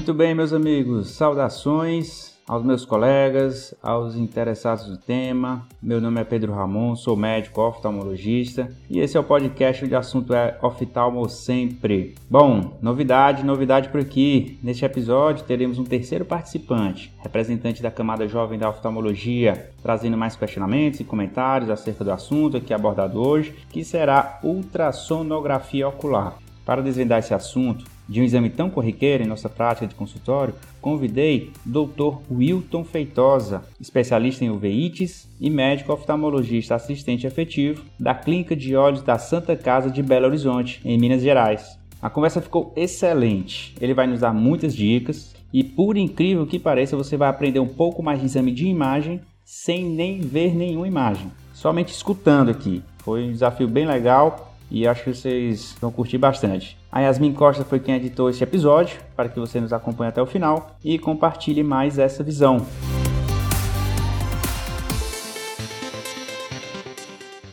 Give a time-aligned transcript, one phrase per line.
[0.00, 5.68] Muito bem, meus amigos, saudações aos meus colegas, aos interessados no tema.
[5.80, 9.98] Meu nome é Pedro Ramon, sou médico oftalmologista e esse é o podcast onde o
[9.98, 12.14] assunto é oftalmo sempre.
[12.30, 14.58] Bom, novidade, novidade por aqui.
[14.62, 21.00] Neste episódio teremos um terceiro participante, representante da camada jovem da oftalmologia, trazendo mais questionamentos
[21.00, 26.38] e comentários acerca do assunto aqui abordado hoje, que será ultrassonografia ocular.
[26.64, 31.52] Para desvendar esse assunto, de um exame tão corriqueiro em nossa prática de consultório, convidei
[31.64, 32.16] Dr.
[32.28, 39.16] Wilton Feitosa, especialista em uveites e médico oftalmologista assistente efetivo da Clínica de Olhos da
[39.16, 41.78] Santa Casa de Belo Horizonte, em Minas Gerais.
[42.02, 43.76] A conversa ficou excelente.
[43.80, 47.68] Ele vai nos dar muitas dicas e, por incrível que pareça, você vai aprender um
[47.68, 52.82] pouco mais de exame de imagem sem nem ver nenhuma imagem, somente escutando aqui.
[52.98, 56.78] Foi um desafio bem legal e acho que vocês vão curtir bastante.
[56.92, 60.26] A Yasmin Costa foi quem editou esse episódio, para que você nos acompanhe até o
[60.26, 62.66] final e compartilhe mais essa visão.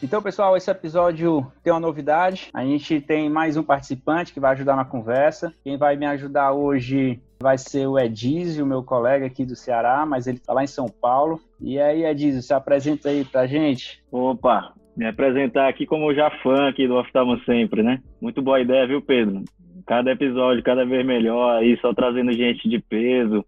[0.02, 2.50] Então, pessoal, esse episódio tem uma novidade.
[2.53, 5.53] A gente tem mais um participante que vai ajudar na conversa.
[5.64, 10.27] Quem vai me ajudar hoje vai ser o Edizio, meu colega aqui do Ceará, mas
[10.27, 11.42] ele está lá em São Paulo.
[11.59, 14.03] E aí, Edizio, se apresenta aí pra gente.
[14.11, 18.02] Opa, me apresentar aqui como já fã aqui do Oftalmo Sempre, né?
[18.20, 19.44] Muito boa ideia, viu, Pedro?
[19.86, 23.45] Cada episódio, cada vez melhor, aí só trazendo gente de peso.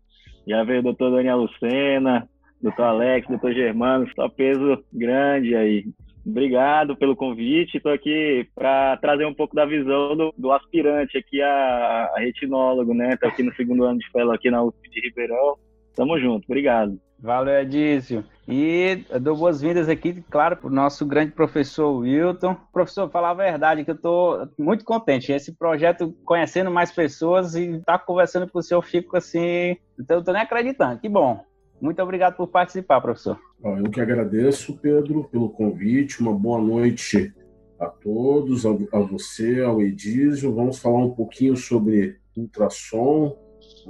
[0.48, 2.30] Já veio o doutor Daniel Lucena,
[2.62, 5.86] doutor Alex, doutor Germano, só peso grande aí.
[6.24, 7.78] Obrigado pelo convite.
[7.78, 12.94] Estou aqui para trazer um pouco da visão do, do aspirante aqui a, a, retinólogo,
[12.94, 13.14] né?
[13.14, 15.56] Estou aqui no segundo ano de fellow aqui na USP de Ribeirão.
[15.96, 16.46] Tamo junto.
[16.46, 17.00] Obrigado.
[17.20, 18.24] Valeu, Edício.
[18.52, 22.56] E dou boas-vindas aqui, claro, para o nosso grande professor Wilton.
[22.74, 25.32] Professor, falar a verdade, que eu estou muito contente.
[25.32, 29.78] Esse projeto, conhecendo mais pessoas e estar tá conversando com o senhor, eu fico assim.
[30.00, 31.00] Então, eu estou nem acreditando.
[31.00, 31.46] Que bom.
[31.80, 33.40] Muito obrigado por participar, professor.
[33.64, 36.20] Eu que agradeço, Pedro, pelo convite.
[36.20, 37.32] Uma boa noite
[37.80, 40.56] a todos, a você, ao Edísio.
[40.56, 43.38] Vamos falar um pouquinho sobre ultrassom,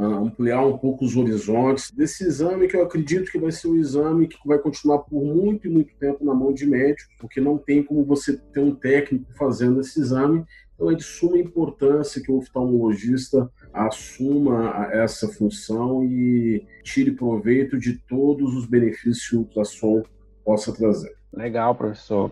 [0.06, 4.28] ampliar um pouco os horizontes desse exame que eu acredito que vai ser um exame
[4.28, 7.84] que vai continuar por muito e muito tempo na mão de médico, porque não tem
[7.84, 10.46] como você ter um técnico fazendo esse exame.
[10.74, 17.98] Então é de suma importância que o oftalmologista assuma essa função e tire proveito de
[18.08, 20.04] todos os benefícios que o ultrassom
[20.46, 21.14] possa trazer.
[21.34, 22.32] Legal, professor.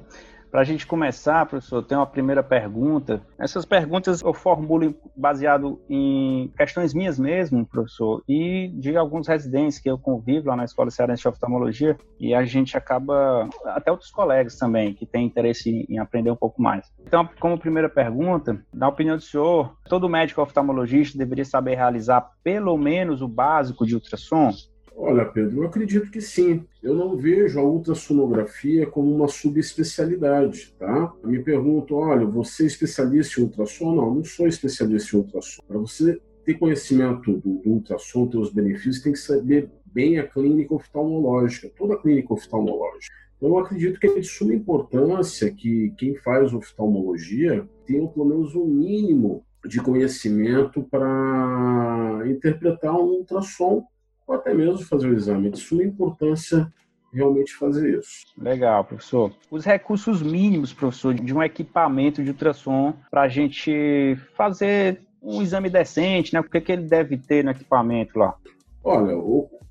[0.51, 3.21] Para a gente começar, professor, tem uma primeira pergunta.
[3.37, 9.89] Essas perguntas eu formulo baseado em questões minhas mesmo, professor, e de alguns residentes que
[9.89, 14.57] eu convivo lá na Escola Cearense de Oftalmologia, e a gente acaba, até outros colegas
[14.57, 16.91] também, que têm interesse em aprender um pouco mais.
[17.05, 22.77] Então, como primeira pergunta, na opinião do senhor, todo médico oftalmologista deveria saber realizar pelo
[22.77, 24.51] menos o básico de ultrassom?
[24.99, 26.65] Olha, Pedro, eu acredito que sim.
[26.81, 31.13] Eu não vejo a ultrassonografia como uma subespecialidade, tá?
[31.21, 33.93] Eu me pergunto, olha, você é especialista em ultrassom?
[33.93, 35.61] Não, não sou especialista em ultrassom.
[35.67, 40.73] Para você ter conhecimento do, ultrassom, ter os benefícios, tem que saber bem a clínica
[40.73, 43.15] oftalmológica, toda a clínica oftalmológica.
[43.37, 48.55] Então, eu acredito que é de suma importância que quem faz oftalmologia tenha pelo menos
[48.55, 53.85] um mínimo de conhecimento para interpretar um ultrassom
[54.27, 55.49] ou até mesmo fazer o exame.
[55.49, 56.71] De suma importância
[57.13, 58.27] realmente fazer isso.
[58.37, 59.31] Legal, professor.
[59.49, 65.69] Os recursos mínimos, professor, de um equipamento de ultrassom para a gente fazer um exame
[65.69, 66.39] decente, né?
[66.39, 68.35] O que, que ele deve ter no equipamento lá?
[68.83, 69.15] Olha,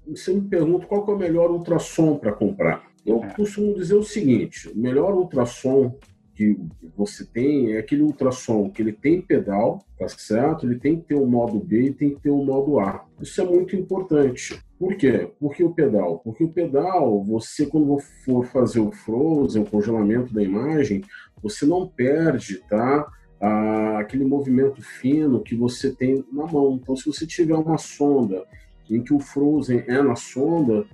[0.06, 2.82] você me pergunta qual é o melhor ultrassom para comprar.
[3.04, 3.28] Eu é.
[3.34, 5.96] costumo dizer o seguinte: o melhor ultrassom
[6.36, 6.56] que
[6.94, 10.66] você tem é aquele ultrassom que ele tem pedal, tá certo?
[10.66, 13.04] Ele tem que ter o modo B e tem que ter o modo A.
[13.20, 14.62] Isso é muito importante.
[14.78, 15.30] Por quê?
[15.40, 16.18] Porque o pedal?
[16.18, 21.02] Porque o pedal, você quando for fazer o frozen, o congelamento da imagem,
[21.42, 23.10] você não perde, tá?
[23.40, 26.78] Ah, aquele movimento fino que você tem na mão.
[26.80, 28.44] Então, se você tiver uma sonda
[28.90, 30.86] em que o frozen é na sonda,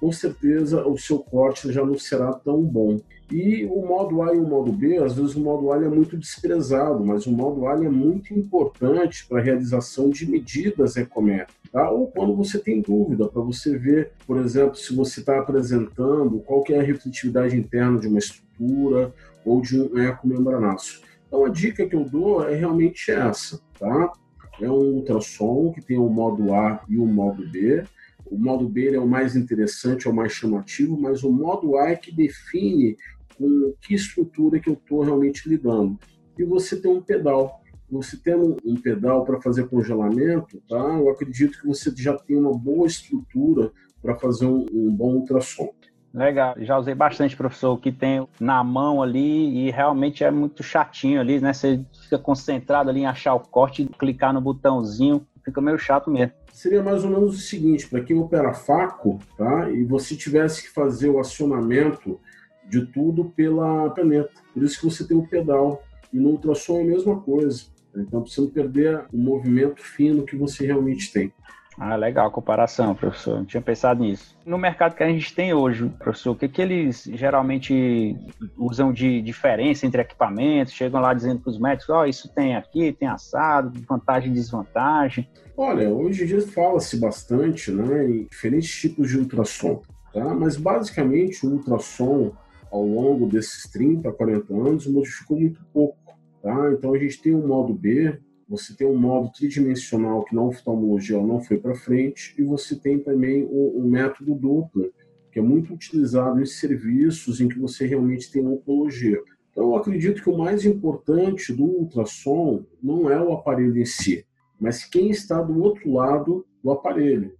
[0.00, 2.98] com certeza o seu corte já não será tão bom.
[3.30, 6.16] E o modo A e o modo B, às vezes o modo A é muito
[6.16, 11.54] desprezado, mas o modo A é muito importante para a realização de medidas ecométricas.
[11.70, 11.88] Tá?
[11.88, 16.64] Ou quando você tem dúvida, para você ver, por exemplo, se você está apresentando qual
[16.70, 21.00] é a refletividade interna de uma estrutura ou de um ecomembranáceo.
[21.28, 24.12] Então a dica que eu dou é realmente essa, tá?
[24.60, 27.84] É um ultrassom que tem o modo A e o modo B,
[28.30, 31.90] o modo B é o mais interessante, é o mais chamativo, mas o modo A
[31.90, 32.96] é que define
[33.36, 35.98] com que estrutura que eu estou realmente lidando.
[36.38, 37.60] E você tem um pedal.
[37.90, 40.76] você tendo um pedal para fazer congelamento, tá?
[40.76, 45.70] Eu acredito que você já tem uma boa estrutura para fazer um, um bom ultrassom.
[46.12, 51.20] Legal, já usei bastante, professor, que tem na mão ali e realmente é muito chatinho
[51.20, 51.52] ali, né?
[51.52, 56.32] Você fica concentrado ali em achar o corte, clicar no botãozinho, fica meio chato mesmo.
[56.60, 59.70] Seria mais ou menos o seguinte, para quem opera faco, tá?
[59.70, 62.20] E você tivesse que fazer o acionamento
[62.68, 64.30] de tudo pela caneta.
[64.52, 65.82] Por isso que você tem o pedal.
[66.12, 67.62] E no ultrassom é a mesma coisa.
[67.96, 71.32] Então, para você não perder o movimento fino que você realmente tem.
[71.78, 73.38] Ah, legal a comparação, professor.
[73.38, 74.36] Não tinha pensado nisso.
[74.44, 78.16] No mercado que a gente tem hoje, professor, o que, que eles geralmente
[78.58, 80.74] usam de diferença entre equipamentos?
[80.74, 84.34] Chegam lá dizendo para os médicos: ó, oh, isso tem aqui, tem assado, vantagem e
[84.34, 85.28] desvantagem.
[85.56, 89.82] Olha, hoje em dia fala-se bastante né, em diferentes tipos de ultrassom,
[90.12, 90.34] tá?
[90.34, 92.32] mas basicamente o ultrassom,
[92.70, 95.98] ao longo desses 30, 40 anos, modificou muito pouco.
[96.42, 96.72] Tá?
[96.72, 98.18] Então a gente tem o modo B,
[98.50, 102.98] você tem um modo tridimensional que na oftalmologia não foi para frente, e você tem
[102.98, 104.90] também o, o, método Doppler,
[105.30, 109.22] que é muito utilizado em serviços em que você realmente tem oncologia.
[109.52, 114.26] Então, eu acredito que o mais importante do ultrassom não é o aparelho em si,
[114.60, 117.32] mas quem está do outro lado do aparelho.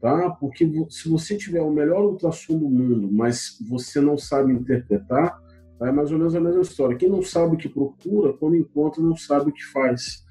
[0.00, 0.30] Tá?
[0.30, 5.38] Porque se você tiver o melhor ultrassom do mundo, mas você não sabe interpretar,
[5.82, 6.96] é mais ou menos a mesma história.
[6.96, 10.23] Quem não sabe o que procura, quando encontra, não sabe o que faz.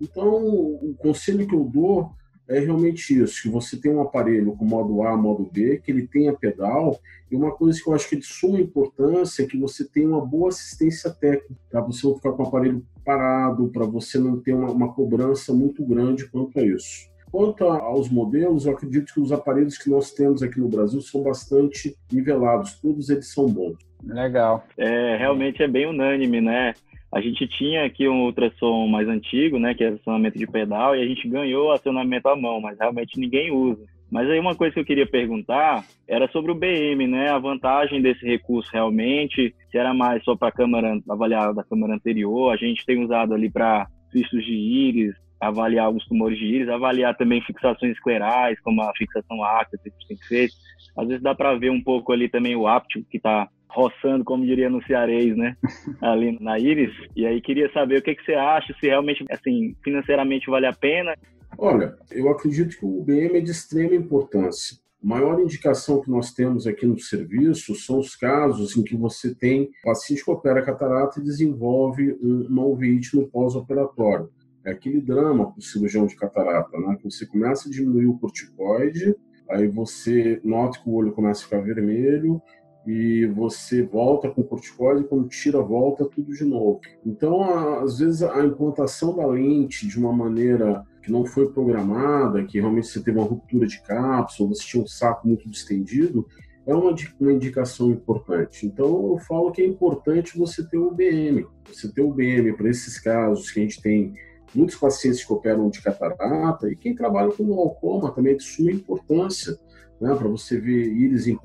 [0.00, 2.10] Então, o conselho que eu dou
[2.48, 6.08] é realmente isso, que você tem um aparelho com modo A, modo B, que ele
[6.08, 6.98] tenha pedal,
[7.30, 10.08] e uma coisa que eu acho que é de suma importância é que você tenha
[10.08, 14.40] uma boa assistência técnica, para você não ficar com o aparelho parado, para você não
[14.40, 17.08] ter uma, uma cobrança muito grande quanto a isso.
[17.30, 21.22] Quanto aos modelos, eu acredito que os aparelhos que nós temos aqui no Brasil são
[21.22, 23.78] bastante nivelados, todos eles são bons.
[24.02, 24.64] Legal.
[24.76, 26.74] É, realmente é bem unânime, né?
[27.12, 31.02] A gente tinha aqui um ultrassom mais antigo, né, que é acionamento de pedal, e
[31.02, 33.84] a gente ganhou acionamento à mão, mas realmente ninguém usa.
[34.10, 37.30] Mas aí uma coisa que eu queria perguntar era sobre o BM, né?
[37.30, 42.52] A vantagem desse recurso realmente, se era mais só para câmera avaliar da câmera anterior,
[42.52, 47.16] a gente tem usado ali para cistos de íris, avaliar alguns tumores de íris, avaliar
[47.16, 50.54] também fixações esclerais, como a fixação ácida que a gente tem feito.
[50.98, 54.44] Às vezes dá para ver um pouco ali também o áptico que está roçando, como
[54.44, 55.56] diria no Cearês, né?
[56.00, 56.92] Ali na Iris.
[57.16, 60.72] E aí queria saber o que, que você acha, se realmente, assim, financeiramente vale a
[60.72, 61.14] pena.
[61.58, 64.76] Olha, eu acredito que o UBM é de extrema importância.
[65.02, 69.34] A maior indicação que nós temos aqui no serviço são os casos em que você
[69.34, 74.28] tem paciente que opera catarata e desenvolve uma uvite no pós-operatório.
[74.64, 76.96] É aquele drama para o cirurgião de catarata, né?
[76.96, 79.16] Que você começa a diminuir o corticoide,
[79.48, 82.40] aí você nota que o olho começa a ficar vermelho,
[82.86, 86.80] e você volta com corticoide, quando tira, volta tudo de novo.
[87.04, 87.42] Então,
[87.82, 92.88] às vezes, a implantação da lente de uma maneira que não foi programada, que realmente
[92.88, 96.26] você teve uma ruptura de cápsula, você tinha um saco muito distendido,
[96.66, 98.66] é uma, uma indicação importante.
[98.66, 101.46] Então, eu falo que é importante você ter o BM.
[101.66, 104.14] Você ter o BM para esses casos que a gente tem
[104.54, 108.70] muitos pacientes que operam de catarata e quem trabalha com glaucoma também é de suma
[108.70, 109.56] importância
[110.00, 111.38] né, para você ver íris em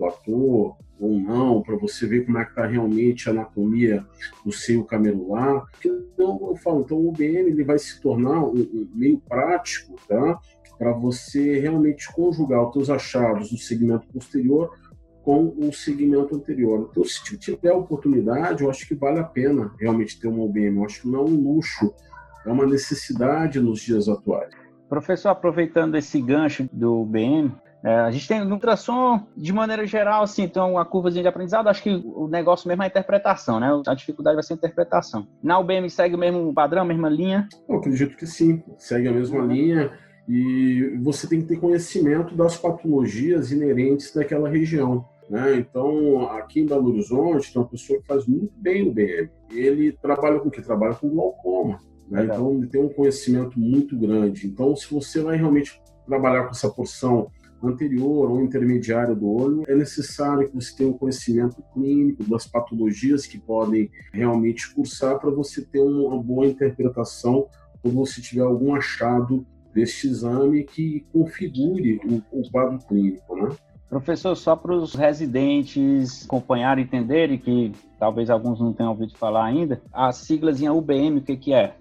[0.97, 4.05] ou não, para você ver como é que está realmente a anatomia
[4.45, 5.65] do seio camelular.
[5.83, 10.39] Então, eu falo, então o UBM ele vai se tornar um, um meio prático, tá?
[10.77, 14.71] Para você realmente conjugar os seus achados do segmento posterior
[15.21, 16.87] com o segmento anterior.
[16.91, 20.77] Então, se tiver oportunidade, eu acho que vale a pena realmente ter uma UBM.
[20.77, 21.93] Eu acho que não é um luxo,
[22.45, 24.53] é uma necessidade nos dias atuais.
[24.87, 27.51] Professor, aproveitando esse gancho do UBM,
[27.85, 31.67] é, a gente tem no ultrassom, de maneira geral, assim, então uma curvazinha de aprendizado,
[31.67, 33.69] acho que o negócio mesmo é a interpretação, né?
[33.85, 35.27] A dificuldade vai ser a interpretação.
[35.43, 37.47] Na UBM segue o mesmo padrão, a mesma linha?
[37.69, 39.91] Eu acredito que sim, segue a mesma linha
[40.27, 45.05] e você tem que ter conhecimento das patologias inerentes daquela região.
[45.29, 45.57] Né?
[45.57, 49.29] Então, aqui em Belo Horizonte, tem uma pessoa que faz muito bem o BM.
[49.51, 50.59] Ele trabalha com o que?
[50.59, 51.79] Trabalha com glaucoma.
[52.09, 52.23] Né?
[52.23, 54.47] Então, ele tem um conhecimento muito grande.
[54.47, 57.29] Então, se você vai realmente trabalhar com essa porção
[57.63, 63.25] anterior ou intermediário do olho, é necessário que você tenha um conhecimento clínico das patologias
[63.25, 67.47] que podem realmente cursar para você ter uma boa interpretação
[67.81, 73.49] quando você tiver algum achado deste exame que configure o, o quadro clínico, né?
[73.89, 79.45] Professor, só para os residentes acompanharem e entenderem, que talvez alguns não tenham ouvido falar
[79.45, 81.75] ainda, a siglazinha UBM, o que, que é?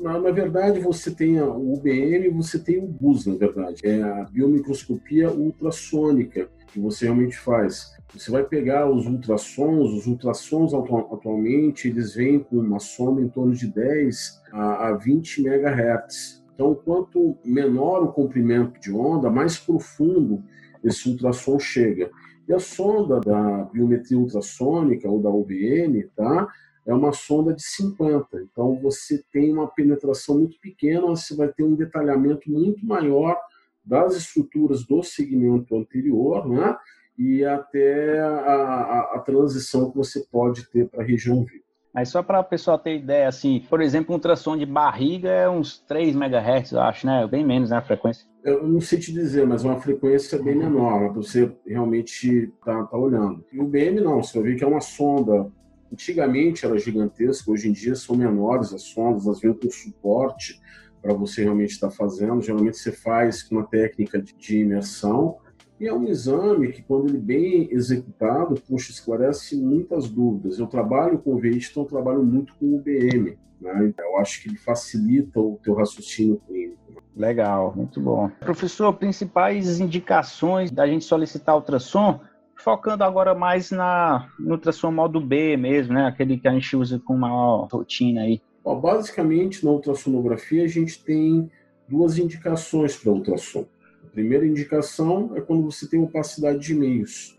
[0.00, 3.80] Na, na, verdade, você tem o UBM e você tem o BUS, na verdade.
[3.84, 7.92] É a biomicroscopia ultrassônica, que você realmente faz.
[8.12, 13.54] Você vai pegar os ultrassons, os ultrassons atualmente eles vêm com uma sonda em torno
[13.54, 16.42] de 10 a 20 MHz.
[16.54, 20.42] Então, quanto menor o comprimento de onda, mais profundo
[20.84, 22.10] esse ultrassom chega.
[22.48, 26.48] E a sonda da biometria ultrassônica ou da UBM, tá?
[26.90, 28.26] É uma sonda de 50.
[28.42, 33.38] Então você tem uma penetração muito pequena, você vai ter um detalhamento muito maior
[33.84, 36.76] das estruturas do segmento anterior, né?
[37.16, 41.64] E até a, a, a transição que você pode ter para a região viva.
[41.94, 45.48] Mas só para o pessoal ter ideia, assim, por exemplo, um ultrassom de barriga é
[45.48, 47.26] uns 3 MHz, eu acho, né?
[47.26, 48.26] Bem menos, né, a frequência.
[48.44, 52.96] Eu não sei te dizer, mas uma frequência bem menor, para você realmente tá, tá
[52.96, 53.44] olhando.
[53.52, 55.50] E o BM não, você vai ver que é uma sonda.
[55.92, 60.60] Antigamente era gigantesca, hoje em dia são menores as sondas, elas vêm com suporte
[61.02, 62.40] para você realmente estar tá fazendo.
[62.40, 65.38] Geralmente você faz com uma técnica de imersão,
[65.80, 70.58] e é um exame que, quando ele bem executado, puxa, esclarece muitas dúvidas.
[70.58, 73.38] Eu trabalho com o VIT, então eu trabalho muito com o BM.
[73.58, 73.94] Né?
[73.98, 77.02] Eu acho que ele facilita o teu raciocínio clínico.
[77.16, 78.30] Legal, muito bom.
[78.40, 82.20] Professor, principais indicações da gente solicitar ultrassom,
[82.62, 86.06] focando agora mais na ultrassom modo B mesmo, né?
[86.06, 88.40] Aquele que a gente usa com maior rotina aí.
[88.62, 91.50] Bom, basicamente, na ultrassonografia, a gente tem
[91.88, 93.66] duas indicações para ultrassom
[94.10, 97.34] primeira indicação é quando você tem opacidade de meios.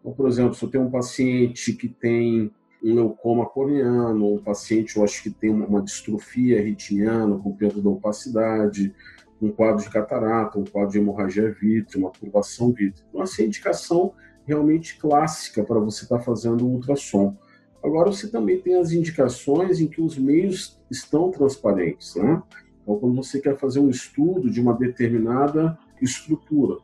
[0.00, 2.50] Então, por exemplo, se eu tenho um paciente que tem
[2.82, 7.90] um leucoma corneano, um paciente, eu acho que tem uma distrofia retiniana com perda da
[7.90, 8.94] opacidade,
[9.40, 13.04] um quadro de catarata, um quadro de hemorragia vítrea, uma curvação vítrea.
[13.08, 14.12] Então, essa é a indicação
[14.50, 17.36] realmente clássica para você estar tá fazendo ultrassom.
[17.82, 22.42] Agora, você também tem as indicações em que os meios estão transparentes, né?
[22.82, 26.78] Então, quando você quer fazer um estudo de uma determinada estrutura.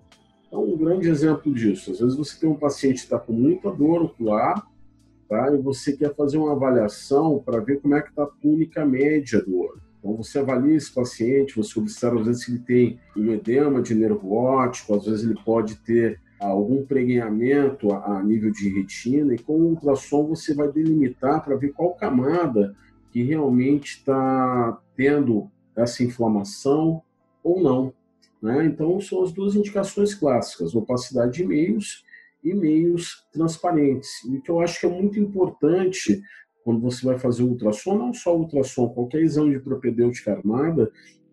[0.46, 3.70] Então, um grande exemplo disso, às vezes você tem um paciente que está com muita
[3.70, 4.64] dor ocular,
[5.28, 5.52] tá?
[5.52, 9.42] e você quer fazer uma avaliação para ver como é que está a túnica média
[9.42, 9.82] do olho.
[9.99, 13.94] Então, você avalia esse paciente, você observa, às vezes, se ele tem um edema de
[13.94, 19.55] nervo óptico, às vezes ele pode ter algum pregneamento a, nível de retina, e com
[19.55, 22.75] o ultrassom você vai delimitar para ver qual camada
[23.11, 27.02] que realmente está tendo essa inflamação
[27.43, 27.93] ou não.
[28.43, 28.66] Né?
[28.66, 32.05] Então, são as duas indicações clássicas, opacidade de meios
[32.45, 34.23] e meios transparentes.
[34.25, 36.23] O que eu acho que é muito importante
[36.62, 40.90] quando você vai fazer ultrassom, não só ultrassom, qualquer exame de propedêutica armada,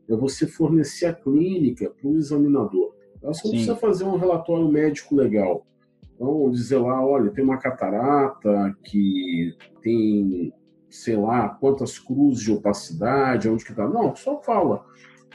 [0.07, 2.92] é você fornecer a clínica para o examinador.
[3.24, 5.65] Então, você não precisa fazer um relatório médico legal.
[6.13, 10.53] Então, dizer lá, olha, tem uma catarata que tem,
[10.89, 13.88] sei lá, quantas cruzes de opacidade, onde que está.
[13.88, 14.86] Não, só fala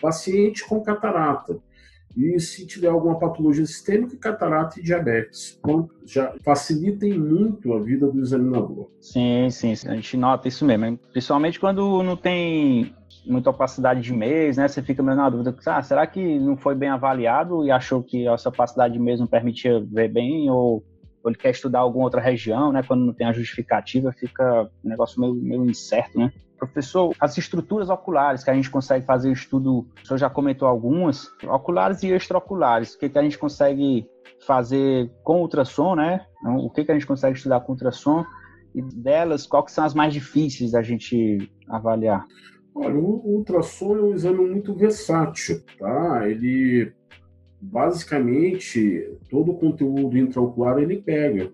[0.00, 1.58] paciente com catarata.
[2.16, 5.58] E se tiver alguma patologia sistêmica, catarata e diabetes.
[5.58, 8.90] Então, já facilitem muito a vida do examinador.
[9.00, 10.98] Sim, sim, a gente nota isso mesmo.
[11.10, 12.94] Principalmente quando não tem
[13.28, 14.66] muita opacidade de mês, né?
[14.66, 18.26] Você fica meio na dúvida, ah, será que não foi bem avaliado e achou que
[18.26, 20.82] essa opacidade de mês não permitia ver bem ou
[21.22, 22.82] ou ele quer estudar alguma outra região, né?
[22.82, 26.32] Quando não tem a justificativa, fica um negócio meio, meio incerto, né?
[26.56, 30.66] Professor, as estruturas oculares que a gente consegue fazer o estudo, o senhor já comentou
[30.66, 34.08] algumas, oculares e extraoculares, o que, que a gente consegue
[34.44, 36.26] fazer com ultrassom, né?
[36.40, 38.24] Então, o que, que a gente consegue estudar com ultrassom
[38.74, 42.24] e delas, qual são as mais difíceis da gente avaliar?
[42.80, 46.28] Olha, o ultrassom é um exame muito versátil, tá?
[46.28, 46.92] Ele
[47.60, 51.52] basicamente todo o conteúdo intraocular ele pega.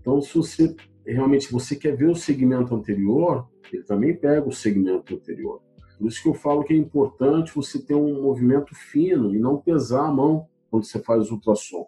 [0.00, 0.74] Então, se você
[1.06, 5.62] realmente você quer ver o segmento anterior, ele também pega o segmento anterior.
[5.96, 9.58] Por isso que eu falo que é importante você ter um movimento fino e não
[9.58, 11.86] pesar a mão quando você faz o ultrassom.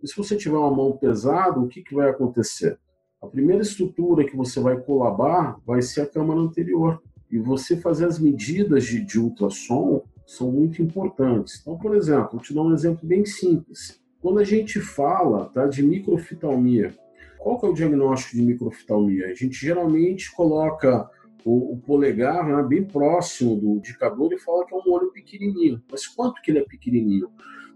[0.00, 2.78] E se você tiver uma mão pesada, o que, que vai acontecer?
[3.20, 7.02] A primeira estrutura que você vai colabar vai ser a câmara anterior.
[7.30, 11.58] E você fazer as medidas de, de ultrassom são muito importantes.
[11.60, 14.00] Então, por exemplo, vou te dar um exemplo bem simples.
[14.20, 16.94] Quando a gente fala tá, de microftalmia,
[17.38, 19.26] qual que é o diagnóstico de microftalmia?
[19.26, 21.08] A gente geralmente coloca
[21.44, 25.82] o, o polegar né, bem próximo do indicador e fala que é um olho pequenininho.
[25.90, 27.30] Mas quanto que ele é pequenininho?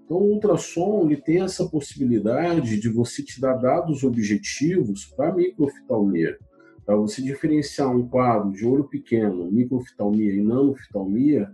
[0.04, 6.36] Então, o ultrassom ele tem essa possibilidade de você te dar dados objetivos para microftalmia.
[6.84, 11.50] Para você diferenciar um quadro de olho pequeno, microftalmia e nanoftalmia,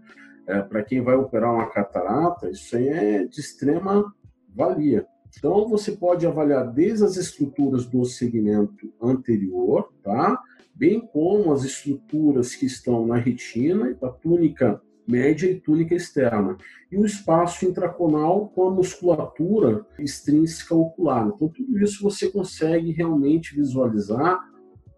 [0.46, 4.12] é, para quem vai operar uma catarata, isso aí é de extrema
[4.54, 5.06] valia.
[5.36, 10.42] Então, você pode avaliar desde as estruturas do segmento anterior, tá?
[10.78, 16.56] bem como as estruturas que estão na retina, da túnica média e túnica externa.
[16.92, 21.26] E o espaço intraconal com a musculatura extrínseca ocular.
[21.26, 24.38] Então, tudo isso você consegue realmente visualizar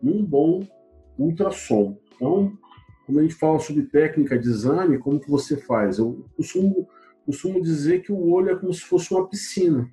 [0.03, 0.67] num bom
[1.19, 1.97] ultrassom.
[2.15, 2.53] Então,
[3.07, 5.99] quando a gente fala sobre técnica de exame, como que você faz?
[5.99, 6.89] Eu costumo,
[7.27, 9.89] costumo dizer que o olho é como se fosse uma piscina,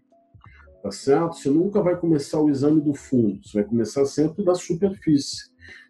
[0.83, 1.35] tá certo?
[1.35, 5.49] Você nunca vai começar o exame do fundo, você vai começar sempre da superfície.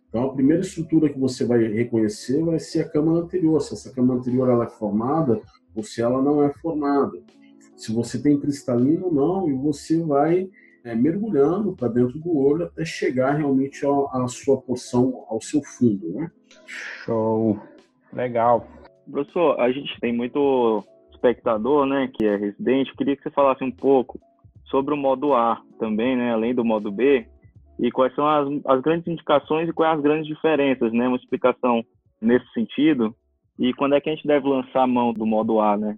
[0.10, 3.92] Então, a primeira estrutura que você vai reconhecer vai ser a câmara anterior, se essa
[3.92, 5.42] câmara anterior ela é formada
[5.76, 7.22] ou se ela não é formada.
[7.76, 10.50] Se você tem cristalino ou não, e você vai
[10.88, 16.14] é, mergulhando para dentro do olho até chegar realmente à sua porção, ao seu fundo.
[16.14, 16.32] Né?
[17.04, 17.60] Show!
[18.14, 18.66] Legal.
[19.12, 22.92] Professor, a gente tem muito espectador, né, que é residente.
[22.92, 24.20] Eu queria que você falasse um pouco
[24.66, 27.28] sobre o modo A também, né, além do modo B,
[27.80, 31.08] e quais são as, as grandes indicações e quais as grandes diferenças, né?
[31.08, 31.84] Uma explicação
[32.20, 33.16] nesse sentido.
[33.60, 35.98] E quando é que a gente deve lançar a mão do modo A, né?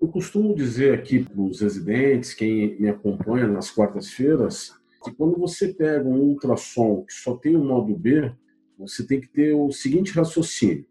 [0.00, 5.74] Eu costumo dizer aqui para os residentes, quem me acompanha nas quartas-feiras, que quando você
[5.74, 8.32] pega um ultrassom que só tem o modo B,
[8.78, 10.86] você tem que ter o seguinte raciocínio.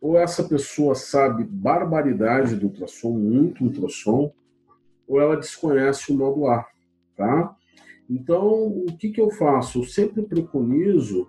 [0.00, 4.32] Ou essa pessoa sabe barbaridade do ultrassom, muito ultrassom,
[5.06, 6.66] ou ela desconhece o modo A,
[7.14, 7.54] tá?
[8.08, 9.80] Então, o que, que eu faço?
[9.80, 11.28] Eu sempre preconizo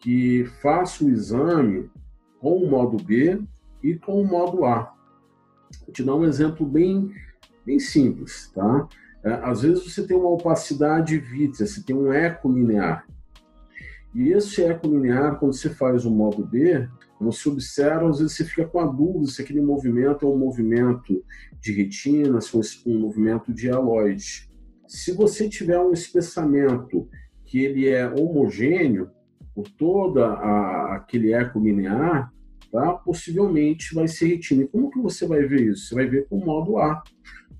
[0.00, 1.88] que faça o exame
[2.40, 3.40] com o modo B
[3.82, 4.99] e com o modo A.
[5.84, 7.10] Vou te dar um exemplo bem,
[7.64, 8.88] bem simples, tá?
[9.22, 13.06] É, às vezes você tem uma opacidade vítrea, você tem um eco linear.
[14.14, 16.88] E esse eco linear, quando você faz o modo B,
[17.20, 21.22] você observa, às vezes você fica com a dúvida se aquele movimento é um movimento
[21.60, 24.50] de retina, se é um movimento de aloide.
[24.88, 27.08] Se você tiver um espessamento
[27.44, 29.10] que ele é homogêneo
[29.54, 32.32] por toda a, aquele eco linear,
[32.70, 32.92] tá?
[32.94, 34.62] possivelmente vai ser retina.
[34.62, 35.88] E como que você vai ver isso?
[35.88, 37.02] Você vai ver com o modo A,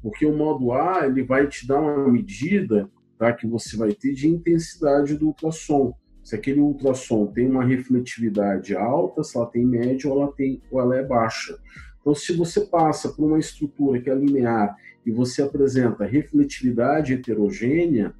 [0.02, 2.88] porque o modo A ele vai te dar uma medida
[3.18, 3.32] tá?
[3.32, 5.94] que você vai ter de intensidade do ultrassom.
[6.22, 10.80] Se aquele ultrassom tem uma refletividade alta, se ela tem média ou ela, tem, ou
[10.80, 11.58] ela é baixa.
[12.00, 18.14] Então, se você passa por uma estrutura que é linear e você apresenta refletividade heterogênea,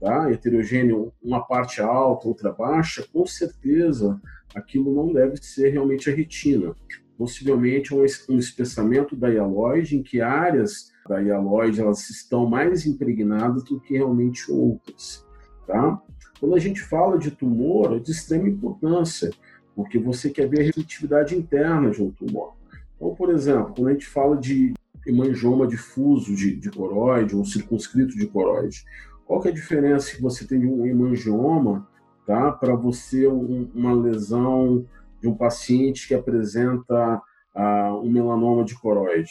[0.00, 0.30] tá?
[0.30, 4.20] heterogêneo, uma parte alta, outra baixa, com certeza
[4.54, 6.74] aquilo não deve ser realmente a retina.
[7.16, 13.64] Possivelmente um, um espessamento da hialoide, em que áreas da hialoide elas estão mais impregnadas
[13.64, 15.24] do que realmente outras.
[15.66, 16.00] Tá?
[16.40, 19.30] Quando a gente fala de tumor, é de extrema importância,
[19.74, 22.54] porque você quer ver a refletividade interna de um tumor.
[22.96, 24.72] Então, por exemplo, quando a gente fala de
[25.06, 28.84] hemangioma difuso de, de coroide, um circunscrito de coroide.
[29.26, 31.86] Qual que é a diferença que você tem de um hemangioma
[32.26, 34.84] tá, para você um, uma lesão
[35.20, 37.20] de um paciente que apresenta
[37.54, 39.30] uh, um melanoma de coroide?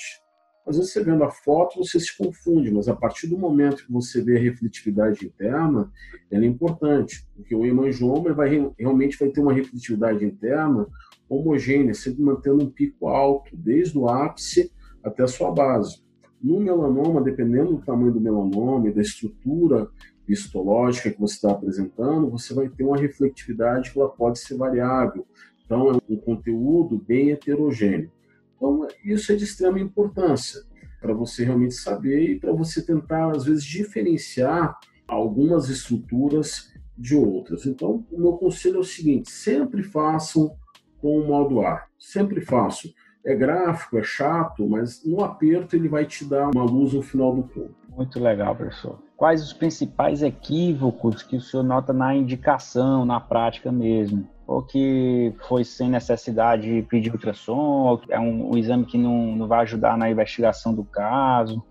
[0.66, 3.92] Às vezes você vendo a foto você se confunde, mas a partir do momento que
[3.92, 5.92] você vê a refletividade interna,
[6.32, 10.88] ela é importante, porque o hemangioma vai, realmente vai ter uma refletividade interna
[11.30, 14.72] homogênea, sempre mantendo um pico alto, desde o ápice
[15.04, 16.02] até a sua base.
[16.42, 19.90] No melanoma, dependendo do tamanho do melanoma e da estrutura
[20.28, 25.26] histológica que você está apresentando, você vai ter uma reflectividade que ela pode ser variável.
[25.66, 28.12] Então, é um conteúdo bem heterogêneo.
[28.56, 30.64] Então, isso é de extrema importância
[31.02, 37.66] para você realmente saber e para você tentar, às vezes, diferenciar algumas estruturas de outras.
[37.66, 40.56] Então, o meu conselho é o seguinte: sempre façam
[41.00, 42.92] com o modo A, sempre façam
[43.26, 47.34] é gráfico, é chato, mas no aperto ele vai te dar uma luz no final
[47.34, 47.72] do túnel.
[47.90, 49.00] Muito legal, professor.
[49.24, 54.28] Quais os principais equívocos que o senhor nota na indicação, na prática mesmo?
[54.46, 59.48] Ou que foi sem necessidade de pedir ultrassom, é um, um exame que não, não
[59.48, 61.64] vai ajudar na investigação do caso?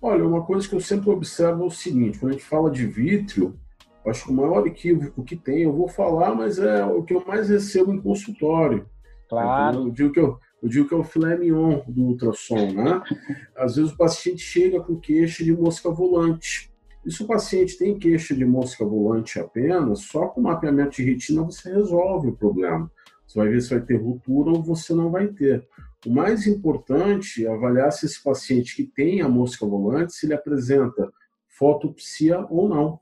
[0.00, 2.86] Olha, uma coisa que eu sempre observo é o seguinte: quando a gente fala de
[2.86, 3.58] vítreo,
[4.06, 7.24] acho que o maior equívoco que tem, eu vou falar, mas é o que eu
[7.26, 8.86] mais recebo em consultório.
[9.28, 9.88] Claro.
[9.88, 13.02] Eu digo que eu, eu digo que é o filé mignon do ultrassom, né?
[13.58, 16.69] Às vezes o paciente chega com queixa de mosca volante.
[17.04, 21.42] E se o paciente tem queixa de mosca volante apenas, só com mapeamento de retina
[21.42, 22.90] você resolve o problema.
[23.26, 25.66] Você vai ver se vai ter ruptura ou você não vai ter.
[26.06, 30.34] O mais importante é avaliar se esse paciente que tem a mosca volante, se ele
[30.34, 31.10] apresenta
[31.48, 33.00] fotopsia ou não.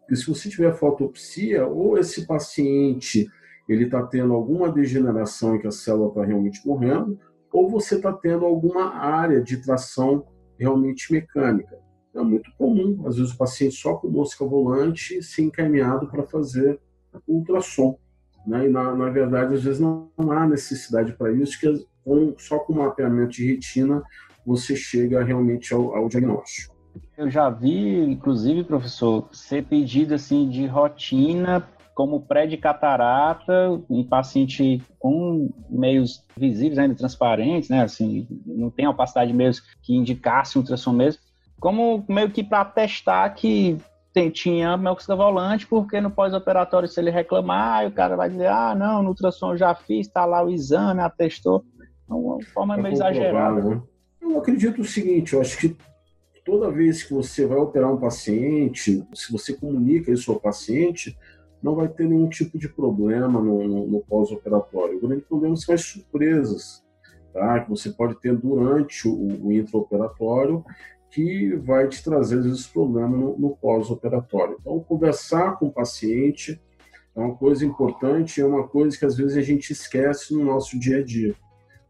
[0.00, 3.26] Porque se você tiver fotopsia, ou esse paciente
[3.68, 7.18] ele está tendo alguma degeneração em que a célula está realmente morrendo,
[7.50, 10.26] ou você está tendo alguma área de tração
[10.58, 11.78] realmente mecânica.
[12.14, 16.78] É muito comum, às vezes o paciente só com mosca volante ser encaminhado para fazer
[17.26, 17.98] ultrassom.
[18.46, 18.66] Né?
[18.66, 22.74] E na, na, verdade, às vezes não, há necessidade para isso, que com, só com
[22.74, 24.02] mapeamento de retina
[24.46, 26.74] você chega realmente ao, ao diagnóstico.
[27.16, 34.02] Eu já vi, inclusive, professor, ser pedido assim de rotina como pré de catarata em
[34.02, 37.82] paciente com meios visíveis, ainda transparentes, né?
[37.82, 41.22] Assim, não tem opacidade de meios que indicasse ultrassom mesmo,
[41.64, 43.78] como meio que para testar que
[44.12, 48.74] tem, tinha melxica volante, porque no pós-operatório, se ele reclamar, o cara vai dizer, ah,
[48.74, 51.64] não, no ultrassom eu já fiz, está lá o exame, atestou.
[52.04, 53.62] Então, uma forma é meio exagerada.
[53.62, 53.82] Né?
[54.20, 55.74] Eu acredito o seguinte, eu acho que
[56.44, 61.16] toda vez que você vai operar um paciente, se você comunica isso ao paciente,
[61.62, 64.98] não vai ter nenhum tipo de problema no, no, no pós-operatório.
[64.98, 66.84] O grande problema são as surpresas
[67.32, 67.60] tá?
[67.60, 70.62] que você pode ter durante o, o intraoperatório
[71.14, 74.56] que vai te trazer esse problema no, no pós-operatório.
[74.60, 76.60] Então, conversar com o paciente
[77.14, 80.76] é uma coisa importante, é uma coisa que às vezes a gente esquece no nosso
[80.76, 81.36] dia a dia.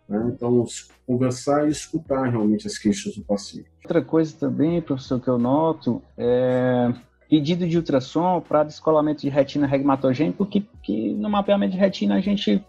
[0.07, 0.31] Né?
[0.35, 0.63] Então,
[1.07, 3.71] conversar e escutar realmente as queixas do paciente.
[3.83, 6.93] Outra coisa também, professor, que eu noto é
[7.31, 12.21] pedido de ultrassom para descolamento de retina regmatogênico que, que no mapeamento de retina a
[12.21, 12.63] gente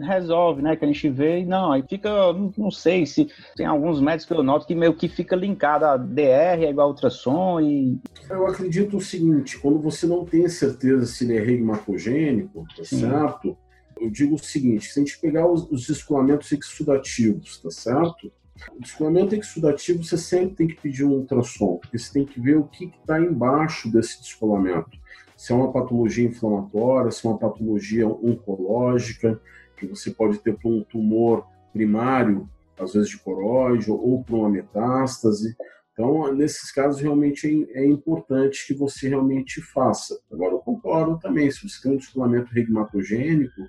[0.00, 0.76] resolve, né?
[0.76, 2.10] Que a gente vê e não, aí fica,
[2.56, 5.96] não sei se tem alguns médicos que eu noto que meio que fica linkado a
[5.96, 7.98] DR é igual a ultrassom e...
[8.28, 13.00] Eu acredito o seguinte, quando você não tem certeza se ele é regmatogênico, tá Sim.
[13.00, 13.56] certo?
[13.98, 18.30] Eu digo o seguinte, se a gente pegar os, os descolamentos exudativos, tá certo?
[18.74, 22.56] O descolamento exudativo você sempre tem que pedir um ultrassom, porque você tem que ver
[22.56, 24.90] o que está embaixo desse descolamento.
[25.36, 29.40] Se é uma patologia inflamatória, se é uma patologia oncológica,
[29.76, 34.48] que você pode ter para um tumor primário, às vezes de coróide, ou para uma
[34.48, 35.56] metástase.
[35.92, 40.18] Então, nesses casos, realmente é, é importante que você realmente faça.
[40.30, 43.60] Agora, eu concordo também, se você tem um descolamento regmatogênico,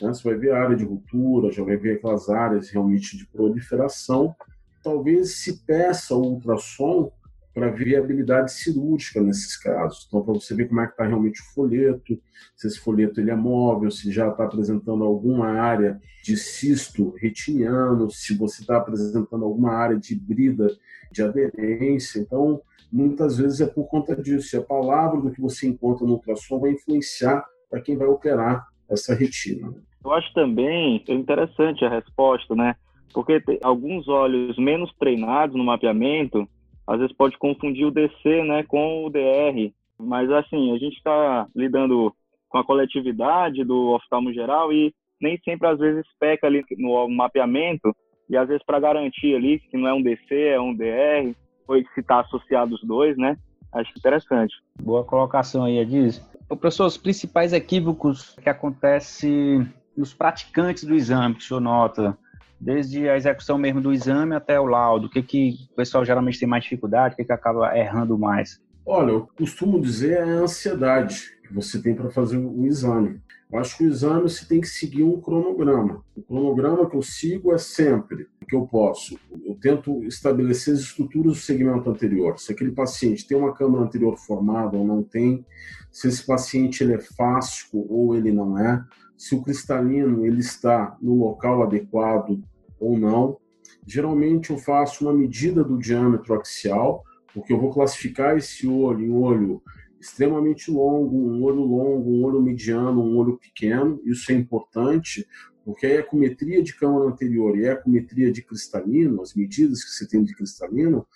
[0.00, 3.26] né, você vai ver a área de ruptura, já vai ver aquelas áreas realmente de
[3.26, 4.34] proliferação.
[4.82, 7.10] Talvez se peça o ultrassom
[7.54, 10.04] para viabilidade cirúrgica nesses casos.
[10.08, 12.20] Então, para você ver como é que está realmente o folheto,
[12.56, 18.10] se esse folheto ele é móvel, se já está apresentando alguma área de cisto retiniano,
[18.10, 20.66] se você está apresentando alguma área de brida
[21.12, 22.18] de aderência.
[22.18, 22.60] Então,
[22.92, 24.56] muitas vezes é por conta disso.
[24.56, 28.66] E a palavra do que você encontra no ultrassom vai influenciar para quem vai operar
[28.90, 29.72] essa retina.
[30.04, 32.74] Eu acho também interessante a resposta, né?
[33.12, 36.48] Porque alguns olhos menos treinados no mapeamento
[36.86, 39.72] às vezes pode confundir o DC né, com o DR.
[39.98, 42.14] Mas, assim, a gente está lidando
[42.48, 47.94] com a coletividade do oftalmo geral e nem sempre, às vezes, peca ali no mapeamento
[48.28, 51.34] e, às vezes, para garantir ali que não é um DC, é um DR,
[51.66, 53.36] ou se está associado os dois, né?
[53.72, 54.54] Acho interessante.
[54.82, 56.18] Boa colocação aí, Ediz.
[56.46, 59.66] Professor, os principais equívocos que acontecem
[59.96, 62.16] nos praticantes do exame, que o senhor nota,
[62.60, 65.06] desde a execução mesmo do exame até o laudo?
[65.06, 67.14] O que, que o pessoal geralmente tem mais dificuldade?
[67.14, 68.60] O que, que acaba errando mais?
[68.86, 73.20] Olha, eu costumo dizer é a ansiedade que você tem para fazer o exame.
[73.50, 76.02] Eu acho que o exame você tem que seguir um cronograma.
[76.16, 79.18] O cronograma que eu sigo é sempre o que eu posso.
[79.44, 82.38] Eu tento estabelecer as estruturas do segmento anterior.
[82.38, 85.46] Se aquele paciente tem uma câmara anterior formada ou não tem,
[85.90, 88.84] se esse paciente ele é fásico ou ele não é,
[89.16, 92.42] se o cristalino ele está no local adequado
[92.78, 93.38] ou não.
[93.86, 99.12] Geralmente eu faço uma medida do diâmetro axial, porque eu vou classificar esse olho em
[99.12, 99.62] olho
[100.00, 104.00] extremamente longo, um olho longo, um olho mediano, um olho pequeno.
[104.04, 105.26] Isso é importante,
[105.64, 110.06] porque a ecometria de câmara anterior e a ecometria de cristalino, as medidas que você
[110.06, 111.06] tem de cristalino,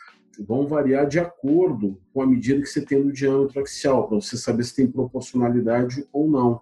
[0.40, 4.36] vão variar de acordo com a medida que você tem do diâmetro axial, para você
[4.36, 6.60] saber se tem proporcionalidade ou não.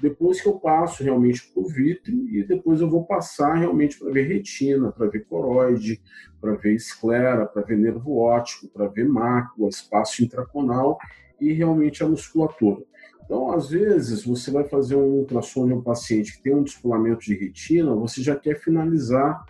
[0.00, 4.12] Depois que eu passo realmente para o vítreo e depois eu vou passar realmente para
[4.12, 6.00] ver retina, para ver coroide,
[6.40, 10.98] para ver esclera, para ver nervo óptico, para ver mácula, espaço intraconal
[11.40, 12.82] e realmente a musculatura.
[13.24, 17.24] Então, às vezes, você vai fazer um ultrassom de um paciente que tem um descolamento
[17.24, 19.44] de retina, você já quer finalizar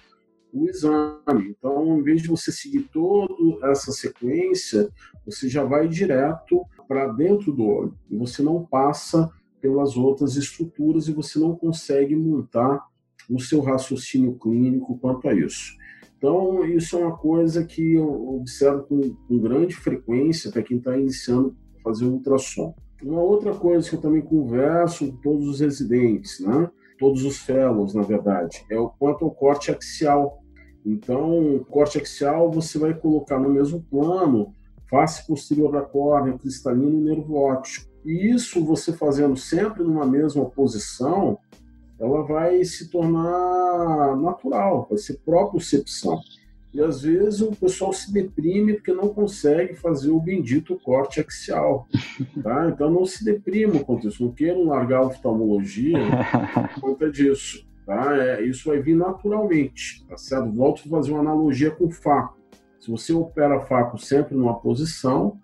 [0.53, 1.51] o exame.
[1.51, 4.89] Então, em vez de você seguir toda essa sequência,
[5.27, 7.99] você já vai direto para dentro do olho.
[8.11, 9.31] E você não passa
[9.61, 12.85] pelas outras estruturas e você não consegue montar
[13.29, 15.75] o seu raciocínio clínico quanto a isso.
[16.17, 20.97] Então, isso é uma coisa que eu observo com, com grande frequência para quem está
[20.97, 22.75] iniciando a fazer ultrassom.
[23.03, 26.71] Uma outra coisa que eu também converso com todos os residentes, né?
[26.99, 30.43] todos os fellows, na verdade, é o quanto ao corte axial.
[30.85, 34.53] Então, corte axial você vai colocar no mesmo plano
[34.89, 37.91] face posterior da córnea, cristalino e nervo óptico.
[38.07, 41.39] E isso você fazendo sempre numa mesma posição,
[41.99, 46.21] ela vai se tornar natural, vai ser propriocepção.
[46.73, 51.89] E às vezes o pessoal se deprime porque não consegue fazer o bendito corte axial.
[52.43, 52.69] Tá?
[52.69, 54.23] Então não se deprima quanto isso.
[54.23, 55.99] Não queiram largar a oftalmologia
[56.75, 57.67] por conta disso.
[57.85, 58.17] Tá?
[58.17, 60.05] É, isso vai vir naturalmente.
[60.07, 60.53] Tá certo?
[60.53, 62.39] Volto a fazer uma analogia com o faco.
[62.79, 65.41] Se você opera faco sempre numa posição,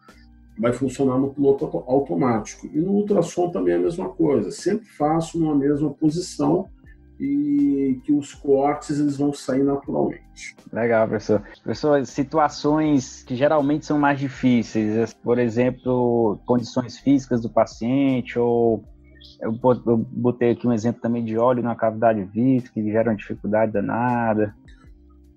[0.58, 2.66] vai funcionar no piloto automático.
[2.66, 4.50] E no ultrassom também é a mesma coisa.
[4.50, 6.68] Sempre faço numa mesma posição
[7.18, 10.56] e que os cortes eles vão sair naturalmente.
[10.72, 11.42] Legal, professor.
[11.62, 18.84] Professor, situações que geralmente são mais difíceis, por exemplo, condições físicas do paciente ou
[19.40, 23.72] eu botei aqui um exemplo também de óleo na cavidade vítrica que gera uma dificuldade
[23.72, 24.54] danada.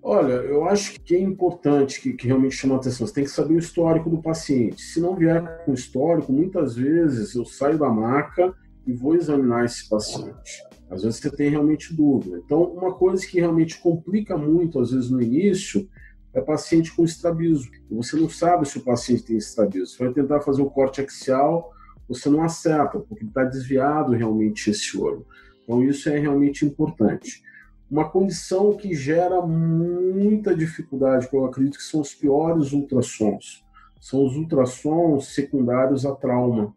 [0.08, 3.56] Olha, eu acho que é importante, que, que, realmente chama atenção, você tem que saber
[3.56, 4.80] o histórico do paciente.
[4.80, 8.54] Se não vier com histórico, muitas vezes eu saio da maca
[8.86, 10.62] e vou examinar esse paciente.
[10.92, 12.40] Às vezes você tem realmente dúvida.
[12.46, 15.90] Então, uma coisa que realmente complica muito, às vezes no início,
[16.36, 17.72] é paciente com estrabismo.
[17.90, 19.88] Você não sabe se o paciente tem estrabismo.
[19.88, 21.74] Você vai tentar fazer o corte axial,
[22.08, 25.26] você não acerta, porque está desviado realmente esse olho.
[25.64, 27.44] Então, isso é realmente importante.
[27.90, 33.64] Uma condição que gera muita dificuldade, que eu acredito que são os piores ultrassons,
[34.02, 36.74] são os ultrassons secundários a trauma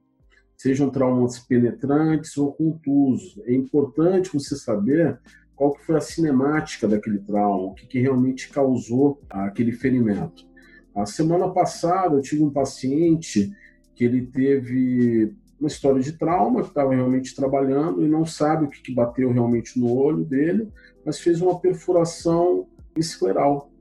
[0.59, 3.41] sejam traumas penetrantes ou contusos.
[3.47, 5.19] É importante você saber
[5.55, 10.47] qual que foi a cinemática daquele trauma, o que, que realmente causou aquele ferimento.
[10.95, 13.53] A semana passada eu tive um paciente
[13.95, 18.69] que ele teve uma história de trauma, que estava realmente trabalhando e não sabe o
[18.69, 20.69] que, que bateu realmente no olho dele,
[21.09, 23.73] mas fez uma perfuração escleral.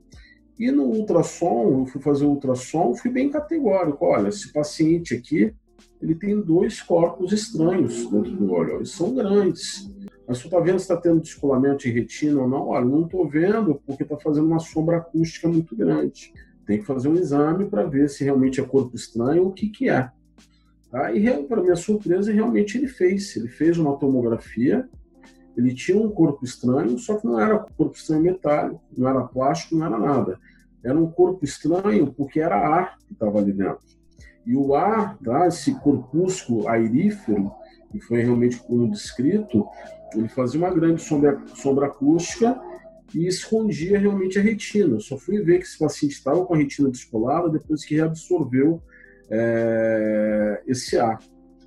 [0.58, 4.06] E no ultrassom, eu fui fazer o ultrassom, fui bem categórico.
[4.06, 5.54] Olha, esse paciente aqui
[6.00, 8.76] ele tem dois corpos estranhos dentro do olho.
[8.76, 9.94] Eles são grandes.
[10.26, 12.68] Mas tu está vendo se está tendo descolamento de retina ou não?
[12.68, 16.32] Olha, não estou vendo porque está fazendo uma sombra acústica muito grande.
[16.66, 19.68] Tem que fazer um exame para ver se realmente é corpo estranho ou o que,
[19.68, 20.10] que é.
[20.90, 21.12] Tá?
[21.12, 23.36] E, para minha surpresa, realmente ele fez.
[23.36, 24.88] Ele fez uma tomografia,
[25.58, 29.74] ele tinha um corpo estranho, só que não era corpo estranho metálico, não era plástico,
[29.74, 30.38] não era nada.
[30.84, 33.80] Era um corpo estranho porque era ar que estava ali dentro.
[34.46, 37.50] E o ar, tá, esse corpúsculo airífero,
[37.90, 39.66] que foi realmente como descrito,
[40.14, 42.56] ele fazia uma grande sombra, sombra acústica
[43.12, 44.94] e escondia realmente a retina.
[44.94, 48.80] Eu só fui ver que esse paciente estava com a retina descolada depois que reabsorveu
[49.28, 51.18] é, esse ar.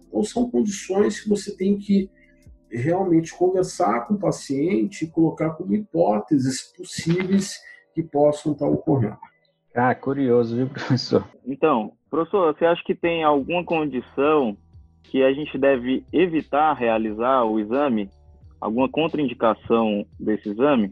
[0.07, 2.09] Então, são condições que você tem que
[2.71, 7.59] realmente conversar com o paciente e colocar como hipóteses possíveis
[7.93, 9.17] que possam estar ocorrendo.
[9.75, 11.27] Ah, curioso, viu, professor?
[11.45, 14.57] Então, professor, você acha que tem alguma condição
[15.03, 18.09] que a gente deve evitar realizar o exame?
[18.59, 20.91] Alguma contraindicação desse exame?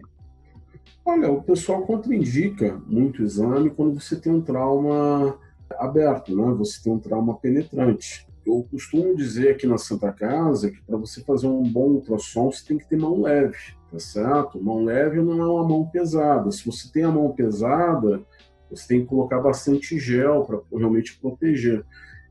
[1.06, 5.38] Olha, o pessoal contraindica muito o exame quando você tem um trauma
[5.78, 6.54] aberto, né?
[6.58, 8.28] Você tem um trauma penetrante.
[8.50, 12.66] Eu costumo dizer aqui na Santa Casa que para você fazer um bom ultrassom, você
[12.66, 13.58] tem que ter mão leve,
[13.92, 14.60] tá certo?
[14.60, 16.52] Mão leve não é uma mão pesada.
[16.52, 18.24] Se você tem a mão pesada,
[18.70, 21.86] você tem que colocar bastante gel para realmente proteger.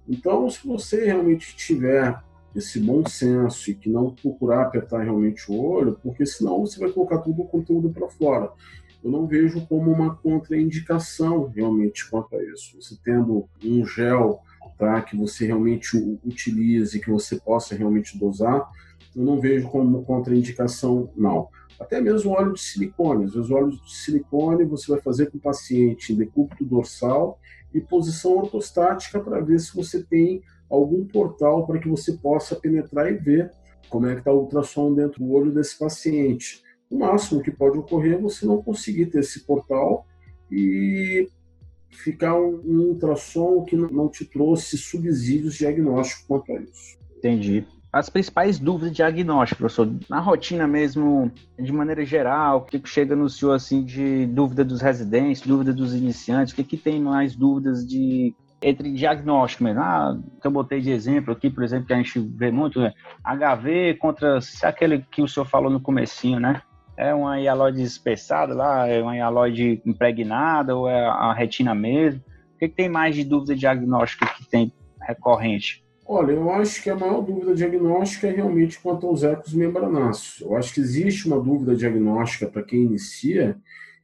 [0.08, 2.20] Então, se você realmente tiver
[2.56, 6.90] esse bom senso e que não procurar apertar realmente o olho, porque senão você vai
[6.90, 8.50] colocar todo o conteúdo para fora.
[9.04, 12.80] Eu não vejo como uma contraindicação realmente quanto a isso.
[12.80, 14.42] Você tendo um gel
[14.78, 18.70] tá, que você realmente utilize, que você possa realmente dosar,
[19.14, 21.48] eu não vejo como contraindicação, não.
[21.78, 23.24] Até mesmo óleo de silicone.
[23.24, 27.38] Às vezes, óleo de silicone você vai fazer com o paciente decúbito dorsal
[27.72, 33.10] e posição ortostática para ver se você tem algum portal para que você possa penetrar
[33.10, 33.52] e ver
[33.88, 36.62] como é que está o ultrassom dentro do olho desse paciente.
[36.90, 40.06] O máximo que pode ocorrer é você não conseguir ter esse portal
[40.50, 41.28] e
[41.90, 46.98] ficar um, um ultrassom que não te trouxe subsídios diagnósticos quanto a isso.
[47.16, 52.80] Entendi as principais dúvidas de diagnóstico, professor, na rotina mesmo, de maneira geral, o que
[52.86, 57.00] chega no senhor assim de dúvida dos residentes, dúvida dos iniciantes, o que, que tem
[57.00, 59.80] mais dúvidas de entre diagnóstico mesmo?
[59.80, 62.92] Ah, que eu botei de exemplo aqui, por exemplo, que a gente vê muito, né?
[63.24, 66.60] HV contra aquele que o senhor falou no comecinho, né?
[66.98, 72.20] É uma hialoide espessada lá, é uma hialoide impregnada ou é a retina mesmo?
[72.56, 75.84] O que, que tem mais de dúvida diagnóstica que tem recorrente?
[76.04, 80.40] Olha, eu acho que a maior dúvida diagnóstica é realmente quanto aos ecos membranáceos.
[80.40, 83.56] Eu acho que existe uma dúvida diagnóstica para quem inicia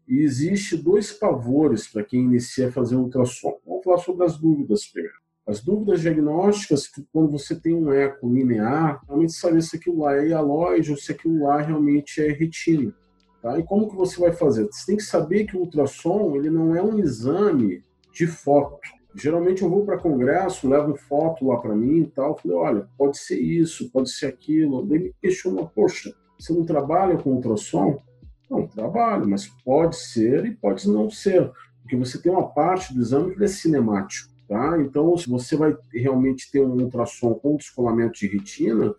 [0.06, 3.58] e existe dois pavores para quem inicia a fazer ultrassom.
[3.66, 5.23] Vamos falar sobre as dúvidas primeiro.
[5.46, 10.28] As dúvidas diagnósticas, quando você tem um eco linear, realmente saber se aquilo lá é
[10.28, 12.94] hialóide ou se aquilo lá realmente é retina.
[13.42, 13.58] Tá?
[13.58, 14.64] E como que você vai fazer?
[14.64, 18.80] Você tem que saber que o ultrassom ele não é um exame de foto.
[19.14, 22.38] Geralmente eu vou para congresso, levo foto lá para mim e tal.
[22.38, 24.86] Falei, olha, pode ser isso, pode ser aquilo.
[24.86, 28.02] Daí me questiona, poxa, você não trabalha com ultrassom?
[28.50, 31.52] Não, trabalho, mas pode ser e pode não ser.
[31.82, 34.33] Porque você tem uma parte do exame que é cinemático.
[34.48, 34.78] Tá?
[34.80, 38.94] Então, se você vai realmente ter um ultrassom com descolamento de retina,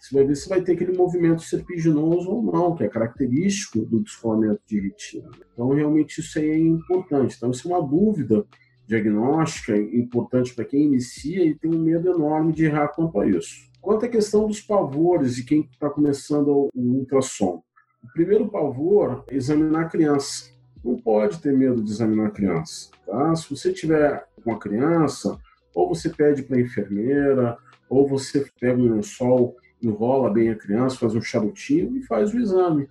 [0.00, 4.00] você vai ver se vai ter aquele movimento serpiginoso ou não, que é característico do
[4.00, 5.30] descolamento de retina.
[5.52, 7.36] Então, realmente, isso aí é importante.
[7.36, 8.44] Então, isso é uma dúvida
[8.86, 13.68] diagnóstica importante para quem inicia e tem um medo enorme de errar quanto a isso.
[13.80, 17.62] Quanto à questão dos pavores de quem está começando o ultrassom,
[18.02, 20.50] o primeiro pavor é examinar a criança.
[20.82, 22.90] Não pode ter medo de examinar a criança.
[23.04, 23.34] Tá?
[23.34, 25.38] Se você tiver uma criança,
[25.74, 27.58] ou você pede para a enfermeira,
[27.88, 32.38] ou você pega um lençol, enrola bem a criança, faz um charutinho e faz o
[32.38, 32.88] exame.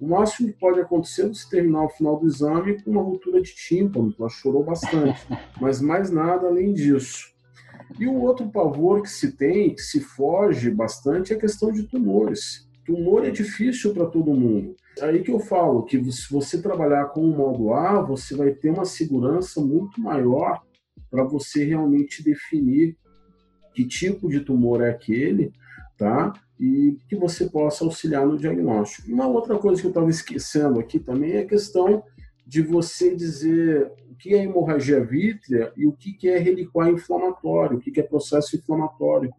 [0.00, 3.40] O máximo que pode acontecer é você terminar o final do exame com uma ruptura
[3.40, 5.26] de tímpano, ela chorou bastante,
[5.60, 7.32] mas mais nada além disso.
[7.98, 11.84] E o outro pavor que se tem, que se foge bastante, é a questão de
[11.84, 12.68] tumores.
[12.84, 14.74] Tumor é difícil para todo mundo.
[15.00, 18.70] Aí que eu falo que se você trabalhar com o modo A, você vai ter
[18.70, 20.62] uma segurança muito maior
[21.14, 22.96] para você realmente definir
[23.72, 25.52] que tipo de tumor é aquele,
[25.96, 26.32] tá?
[26.58, 29.12] e que você possa auxiliar no diagnóstico.
[29.12, 32.02] Uma outra coisa que eu estava esquecendo aqui também é a questão
[32.44, 37.80] de você dizer o que é hemorragia vítrea e o que é reliquar inflamatório, o
[37.80, 39.32] que é processo inflamatório.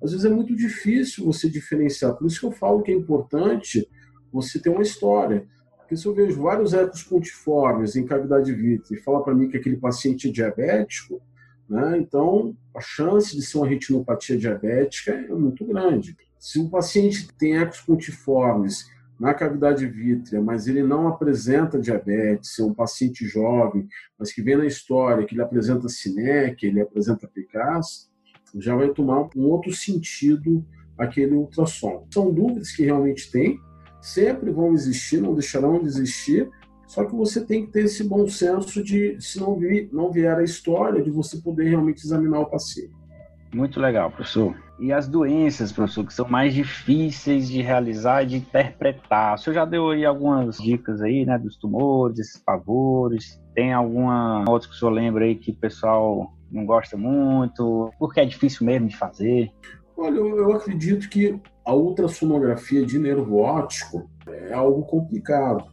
[0.00, 3.88] Às vezes é muito difícil você diferenciar, por isso que eu falo que é importante
[4.32, 5.44] você ter uma história.
[5.86, 9.56] Porque se eu vejo vários ecos pontiformes em cavidade vítrea e fala para mim que
[9.56, 11.22] aquele paciente é diabético,
[11.70, 16.16] né, então a chance de ser uma retinopatia diabética é muito grande.
[16.40, 22.64] Se o paciente tem ecos pontiformes na cavidade vítrea, mas ele não apresenta diabetes, é
[22.64, 28.10] um paciente jovem, mas que vem na história que ele apresenta SINEC, ele apresenta PCAS,
[28.56, 30.66] já vai tomar um outro sentido
[30.98, 32.08] aquele ultrassom.
[32.12, 33.60] São dúvidas que realmente tem,
[34.06, 36.48] sempre vão existir, não deixarão de existir,
[36.86, 40.36] só que você tem que ter esse bom senso de, se não, vir, não vier
[40.36, 42.94] a história, de você poder realmente examinar o paciente.
[43.52, 44.54] Muito legal, professor.
[44.78, 49.34] E as doenças, professor, que são mais difíceis de realizar e de interpretar.
[49.34, 53.42] O senhor já deu aí algumas dicas aí, né, dos tumores, esses pavores.
[53.54, 57.90] Tem alguma outra que o senhor lembra aí que o pessoal não gosta muito?
[57.98, 59.50] Porque é difícil mesmo de fazer?
[59.96, 65.64] Olha, eu acredito que a ultrassonografia de nervo óptico é algo complicado,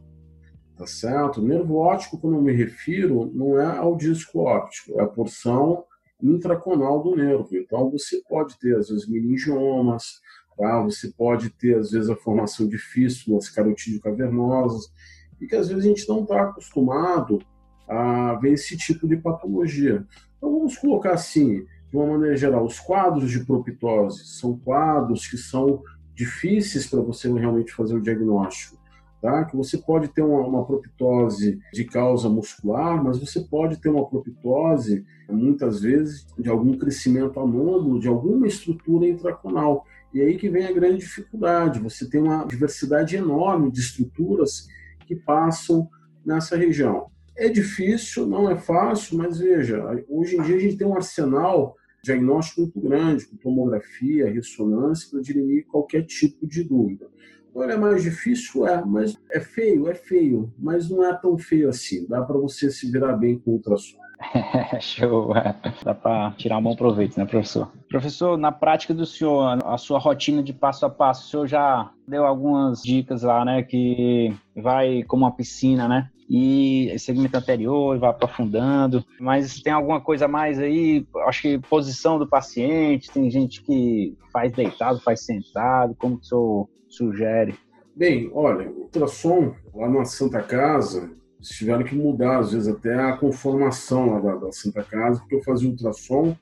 [0.76, 1.40] tá certo?
[1.40, 5.86] Nervo óptico, quando eu me refiro, não é ao disco óptico, é a porção
[6.20, 7.48] intraconal do nervo.
[7.54, 10.20] Então, você pode ter, às vezes, meningiomas,
[10.58, 10.82] tá?
[10.82, 14.92] você pode ter, às vezes, a formação de fístulas carotídeo-cavernosas,
[15.40, 17.40] e que, às vezes, a gente não está acostumado
[17.88, 20.04] a ver esse tipo de patologia.
[20.38, 25.38] Então, vamos colocar assim, de uma maneira geral, os quadros de proptose são quadros que
[25.38, 25.84] são
[26.16, 28.82] difíceis para você realmente fazer o diagnóstico
[29.22, 29.46] tá?
[29.46, 34.06] que você pode ter uma, uma proptose de causa muscular, mas você pode ter uma
[34.06, 39.86] proptose, muitas vezes, de algum crescimento anômalo, de alguma estrutura intraconal.
[40.12, 44.68] E aí que vem a grande dificuldade, você tem uma diversidade enorme de estruturas
[45.06, 45.88] que passam
[46.26, 47.06] nessa região.
[47.38, 51.76] É difícil, não é fácil, mas veja, hoje em dia a gente tem um arsenal
[52.04, 57.08] diagnóstico muito grande, com tomografia, ressonância, para dirimir qualquer tipo de dúvida.
[57.56, 58.68] Olha, é mais difícil?
[58.68, 59.88] É, mas é feio?
[59.88, 62.06] É feio, mas não é tão feio assim.
[62.08, 63.98] Dá para você se virar bem com ultrassom.
[64.82, 65.36] Show.
[65.38, 65.56] É.
[65.84, 67.72] Dá para tirar um bom proveito, né, professor?
[67.90, 71.92] Professor, na prática do senhor, a sua rotina de passo a passo, o senhor já
[72.08, 76.10] deu algumas dicas lá, né, que vai como uma piscina, né?
[76.30, 79.04] E segmento anterior, vai aprofundando.
[79.20, 81.06] Mas tem alguma coisa mais aí?
[81.28, 85.96] Acho que posição do paciente, tem gente que faz deitado, faz sentado.
[85.96, 87.56] Como que o senhor sugere?
[87.96, 93.18] Bem, olha, ultrassom lá na Santa Casa, eles tiveram que mudar, às vezes, até a
[93.18, 96.36] conformação lá da, da Santa Casa, porque eu fazia ultrassom,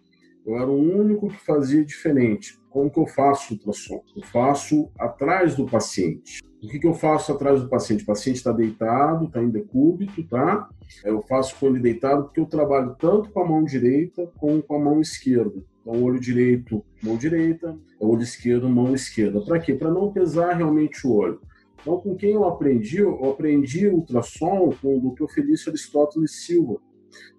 [0.46, 2.58] eu era o único que fazia diferente.
[2.72, 4.01] Como que eu faço ultrassom?
[4.15, 6.41] Eu faço atrás do paciente.
[6.63, 8.03] O que, que eu faço atrás do paciente?
[8.03, 10.69] O paciente está deitado, está em decúbito, tá?
[11.03, 14.76] Eu faço com ele deitado porque eu trabalho tanto com a mão direita como com
[14.76, 15.61] a mão esquerda.
[15.82, 19.41] Então, olho direito, mão direita, olho esquerdo, mão esquerda.
[19.41, 19.74] Para quê?
[19.74, 21.41] Para não pesar realmente o olho.
[21.82, 22.99] Então, com quem eu aprendi?
[22.99, 25.26] Eu aprendi ultrassom com o Dr.
[25.34, 26.80] Felício Aristóteles Silva.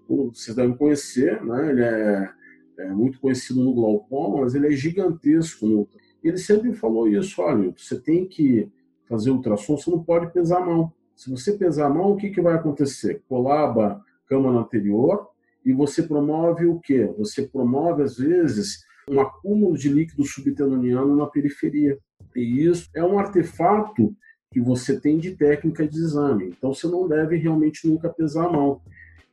[0.06, 1.70] Vocês devem conhecer, né?
[1.70, 2.41] Ele é
[2.78, 5.66] é muito conhecido no glaucoma, mas ele é gigantesco.
[5.66, 5.88] No...
[6.22, 8.68] Ele sempre falou isso, olha, você tem que
[9.08, 10.92] fazer ultrassom, você não pode pesar a mão.
[11.14, 13.22] Se você pesar a mão, o que, que vai acontecer?
[13.28, 15.28] Colaba a câmara anterior
[15.64, 17.12] e você promove o quê?
[17.18, 21.98] Você promove, às vezes, um acúmulo de líquido subtenoniano na periferia.
[22.34, 24.14] E isso é um artefato
[24.50, 26.48] que você tem de técnica de exame.
[26.56, 28.80] Então, você não deve realmente nunca pesar a mão.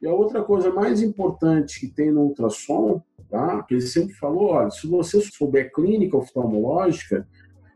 [0.02, 3.64] E a outra coisa mais importante que tem no ultrassom, tá?
[3.64, 7.28] que ele sempre falou, olha, se você souber clínica oftalmológica,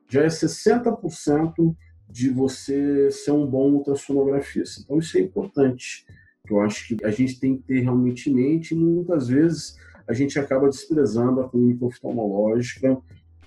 [0.10, 1.76] já é 60%
[2.10, 4.82] de você ser um bom ultrassonografista.
[4.84, 6.06] Então, isso é importante.
[6.50, 9.78] Eu acho que a gente tem que ter realmente em mente, e muitas vezes
[10.08, 12.98] a gente acaba desprezando a clínica oftalmológica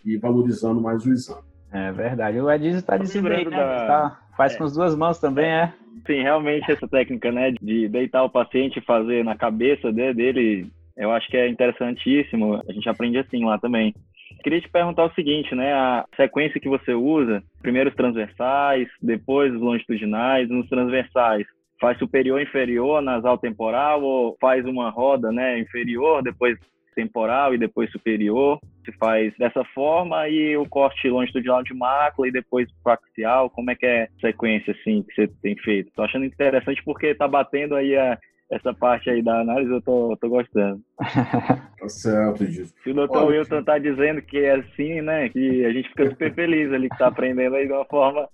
[0.05, 1.43] e valorizando mais o exame.
[1.71, 2.41] É verdade.
[2.41, 3.51] O Edson está dizendo aí, né?
[3.51, 3.87] Da...
[3.87, 4.59] Tá, faz é.
[4.59, 5.73] com as duas mãos também, é?
[6.07, 11.13] Sim, realmente essa técnica, né, de deitar o paciente e fazer na cabeça dele, eu
[11.13, 12.63] acho que é interessantíssimo.
[12.69, 13.95] A gente aprende assim lá também.
[14.43, 19.53] Queria te perguntar o seguinte, né, a sequência que você usa, primeiro os transversais, depois
[19.53, 21.47] os longitudinais, nos transversais,
[21.81, 26.59] faz superior inferior nasal temporal ou faz uma roda, né, inferior, depois
[26.95, 28.59] temporal e depois superior.
[28.85, 33.75] Se faz dessa forma e o corte longitudinal de mácula e depois coaxial, como é
[33.75, 35.93] que é a sequência assim que você tem feito?
[35.95, 38.17] Tô achando interessante porque tá batendo aí a,
[38.51, 40.81] essa parte aí da análise, eu tô, tô gostando.
[40.99, 42.75] tá certo disso.
[42.83, 46.09] Se o doutor Olha, Wilton tá dizendo que é assim, né, que a gente fica
[46.11, 48.29] super feliz ali que tá aprendendo aí de uma forma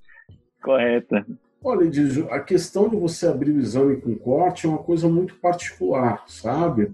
[0.63, 1.27] correta.
[1.65, 1.89] Olha,
[2.31, 6.93] a questão de você abrir o exame com corte é uma coisa muito particular, sabe?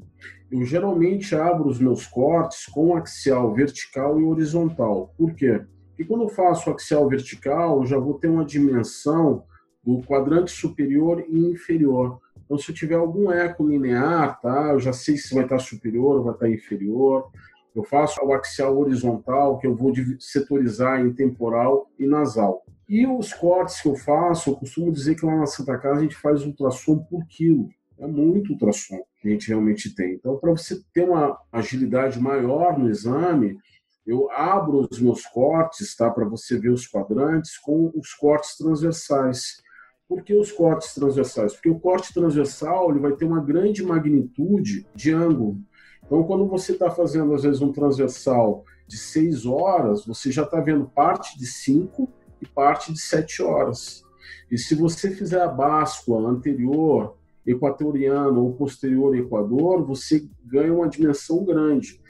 [0.51, 5.13] Eu geralmente abro os meus cortes com axial vertical e horizontal.
[5.17, 5.63] Por quê?
[5.89, 9.45] Porque quando eu faço axial vertical, eu já vou ter uma dimensão
[9.83, 12.21] do quadrante superior e inferior.
[12.49, 14.71] Então, se eu tiver algum eco linear, tá?
[14.73, 17.31] Eu já sei se vai estar superior ou vai estar inferior.
[17.77, 22.65] Eu faço o axial horizontal, que eu vou setorizar em temporal e nasal.
[22.89, 26.03] E os cortes que eu faço, eu costumo dizer que lá na Santa Casa a
[26.03, 27.69] gente faz ultrassom por quilo.
[27.99, 30.15] É muito ultrassom que a gente realmente tem.
[30.15, 33.59] Então, para você ter uma agilidade maior no exame,
[34.07, 39.61] eu abro os meus cortes, tá, para você ver os quadrantes com os cortes transversais.
[40.09, 41.53] Por que os cortes transversais?
[41.53, 45.59] Porque o corte transversal ele vai ter uma grande magnitude de ângulo.
[46.05, 50.61] Então, quando você está fazendo, às vezes, um transversal de 6 horas, você já está
[50.61, 52.09] vendo parte de 5
[52.41, 54.03] e parte de 7 horas.
[54.51, 61.45] E se você fizer a báscula anterior, equatoriano ou posterior equador, você ganha uma dimensão
[61.45, 62.01] grande.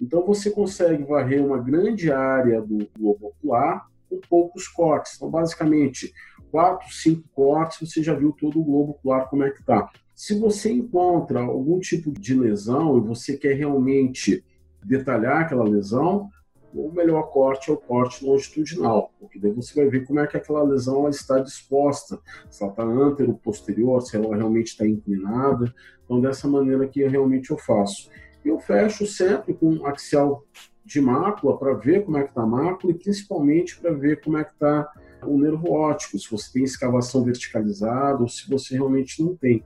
[0.00, 5.16] Então você consegue varrer uma grande área do globo ocular com poucos cortes.
[5.16, 6.12] Então, basicamente,
[6.50, 9.88] quatro, cinco cortes, você já viu todo o globo ocular como é que está.
[10.14, 14.44] Se você encontra algum tipo de lesão e você quer realmente
[14.82, 16.28] detalhar aquela lesão,
[16.74, 20.36] o melhor corte é o corte longitudinal, porque daí você vai ver como é que
[20.36, 22.18] aquela lesão ela está disposta,
[22.50, 25.72] se ela está antero, posterior, se ela realmente está inclinada.
[26.04, 28.10] Então, dessa maneira que realmente eu faço.
[28.44, 30.44] Eu fecho sempre com axial
[30.84, 34.38] de mácula para ver como é que está a mácula e principalmente para ver como
[34.38, 34.90] é que está
[35.22, 39.64] o nervo óptico, se você tem escavação verticalizada ou se você realmente não tem.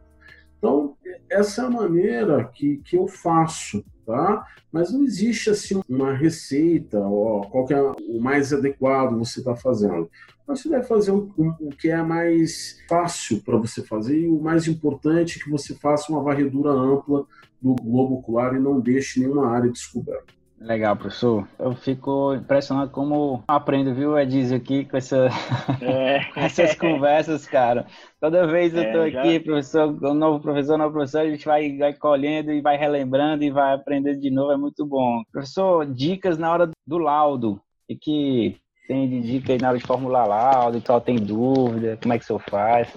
[0.58, 0.96] Então,
[1.28, 4.46] essa é a maneira que, que eu faço tá?
[4.70, 9.54] Mas não existe assim uma receita, ó, qual que é o mais adequado você está
[9.54, 10.10] fazendo.
[10.46, 14.40] Mas você deve fazer o, o que é mais fácil para você fazer e o
[14.40, 17.26] mais importante é que você faça uma varredura ampla
[17.60, 20.32] do globo ocular e não deixe nenhuma área descoberta.
[20.62, 21.46] Legal, professor.
[21.58, 25.28] Eu fico impressionado como aprendo, viu, Ediz, aqui com, essa...
[25.82, 26.24] é.
[26.32, 27.84] com essas conversas, cara.
[28.20, 31.76] Toda vez eu estou é, aqui, professor, um novo professor, novo professor, a gente vai,
[31.76, 35.22] vai colhendo e vai relembrando e vai aprendendo de novo, é muito bom.
[35.32, 37.60] Professor, dicas na hora do laudo.
[37.90, 38.56] O que
[38.86, 42.24] tem de dica aí na hora de formular laudo, só tem dúvida, como é que
[42.24, 42.88] o senhor faz?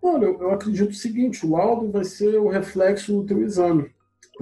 [0.00, 3.90] Olha, eu acredito o seguinte, o laudo vai ser o reflexo do teu exame.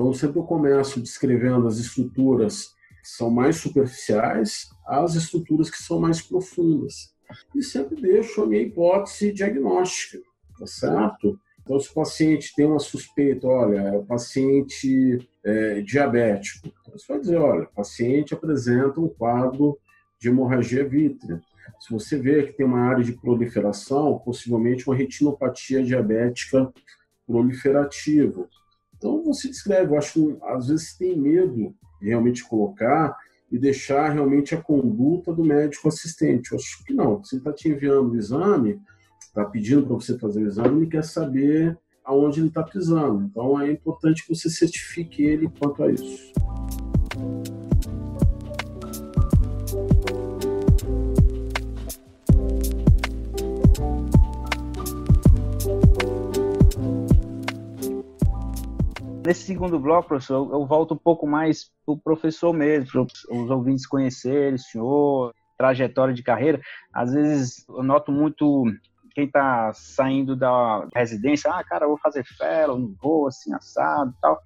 [0.00, 2.68] Então, sempre eu começo descrevendo as estruturas
[3.02, 7.14] que são mais superficiais às estruturas que são mais profundas.
[7.54, 10.18] E sempre deixo a minha hipótese diagnóstica,
[10.58, 11.38] tá certo?
[11.60, 17.06] Então, se o paciente tem uma suspeita, olha, é o paciente é, diabético, então você
[17.06, 19.78] vai dizer, olha, o paciente apresenta um quadro
[20.18, 21.42] de hemorragia vítrea.
[21.78, 26.72] Se você vê que tem uma área de proliferação, possivelmente uma retinopatia diabética
[27.26, 28.48] proliferativa.
[29.00, 33.16] Então você descreve, eu acho que às vezes tem medo de realmente colocar
[33.50, 36.52] e deixar realmente a conduta do médico assistente.
[36.52, 37.24] Eu acho que não.
[37.24, 38.78] Se ele está te enviando o exame,
[39.18, 43.24] está pedindo para você fazer o exame, ele quer saber aonde ele está pisando.
[43.24, 46.30] Então é importante que você certifique ele quanto a isso.
[59.30, 63.48] Nesse segundo bloco, professor, eu volto um pouco mais para o professor mesmo, para os
[63.48, 66.60] ouvintes conhecerem o senhor, trajetória de carreira.
[66.92, 68.64] Às vezes eu noto muito
[69.14, 74.20] quem está saindo da residência, ah, cara, vou fazer fellow, não vou, assim, assado e
[74.20, 74.40] tal.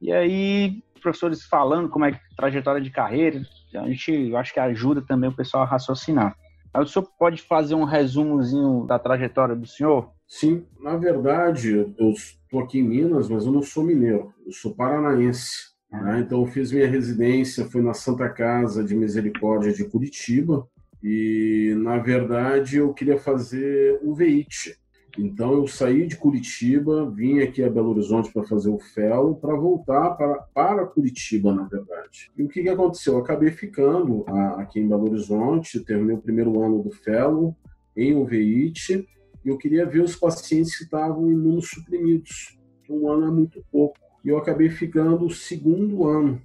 [0.00, 3.40] E aí, professores falando como é trajetória de carreira,
[3.72, 6.36] a gente, eu acho que ajuda também o pessoal a raciocinar.
[6.72, 10.12] Aí o senhor pode fazer um resumozinho da trajetória do senhor?
[10.26, 14.74] Sim, na verdade, eu estou aqui em Minas, mas eu não sou mineiro, eu sou
[14.74, 15.74] paranaense.
[15.90, 16.20] Né?
[16.20, 20.66] Então, eu fiz minha residência, foi na Santa Casa de Misericórdia de Curitiba,
[21.02, 24.74] e, na verdade, eu queria fazer o VEIT.
[25.18, 29.54] Então, eu saí de Curitiba, vim aqui a Belo Horizonte para fazer o FELO, para
[29.54, 32.32] voltar para, para Curitiba, na verdade.
[32.36, 33.14] E o que, que aconteceu?
[33.14, 34.24] Eu acabei ficando
[34.56, 37.54] aqui em Belo Horizonte, terminei o primeiro ano do FELO
[37.96, 39.06] em UVIT,
[39.48, 42.58] eu queria ver os pacientes que estavam imunossuprimidos.
[42.88, 43.98] Um ano é muito pouco.
[44.24, 46.40] E eu acabei ficando o segundo ano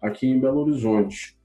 [0.00, 1.38] aqui em Belo Horizonte.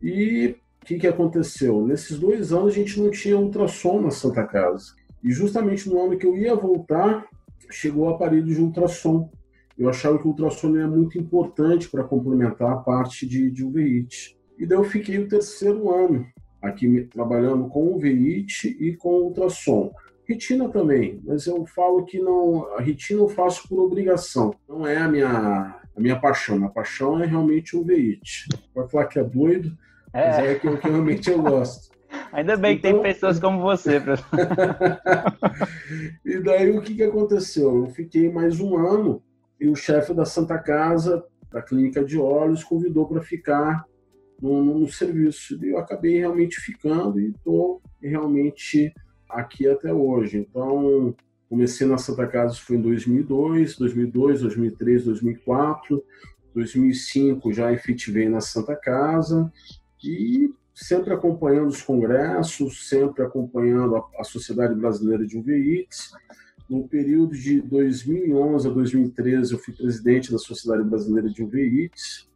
[0.00, 1.84] E o que, que aconteceu?
[1.84, 4.94] Nesses dois anos a gente não tinha ultrassom na Santa Casa.
[5.22, 7.26] E justamente no ano que eu ia voltar,
[7.70, 9.30] chegou o aparelho de ultrassom.
[9.76, 13.64] Eu achava que o ultrassom era muito importante para complementar a parte de, de.
[14.58, 16.26] E daí eu fiquei o terceiro ano
[16.60, 19.92] aqui trabalhando com UVIT e com ultrassom.
[20.28, 24.54] Retina também, mas eu falo que não, a retina eu faço por obrigação.
[24.68, 26.62] Não é a minha, a minha paixão.
[26.66, 28.48] A paixão é realmente o VIT.
[28.74, 29.74] Pode falar que é doido,
[30.12, 30.26] é.
[30.28, 31.96] mas é aquilo que realmente eu gosto.
[32.30, 32.76] Ainda bem então...
[32.76, 34.28] que tem então- pessoas como você, professor.
[36.24, 37.84] e daí o que, que aconteceu?
[37.84, 39.22] Eu fiquei mais um ano
[39.58, 43.82] e o chefe da Santa Casa, da Clínica de Olhos, convidou para ficar
[44.42, 45.58] no, no, serviço.
[45.64, 48.92] E eu acabei realmente ficando e estou realmente
[49.28, 50.38] aqui até hoje.
[50.38, 51.14] Então,
[51.48, 56.04] comecei na Santa Casa foi em 2002, 2002, 2003, 2004,
[56.54, 59.52] 2005 já efetivei na Santa Casa
[60.02, 66.12] e sempre acompanhando os congressos, sempre acompanhando a, a Sociedade Brasileira de UVITs.
[66.68, 72.28] No período de 2011 a 2013, eu fui presidente da Sociedade Brasileira de UVITs.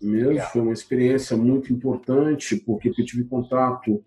[0.00, 4.02] Mesmo, foi uma experiência muito importante, porque eu tive contato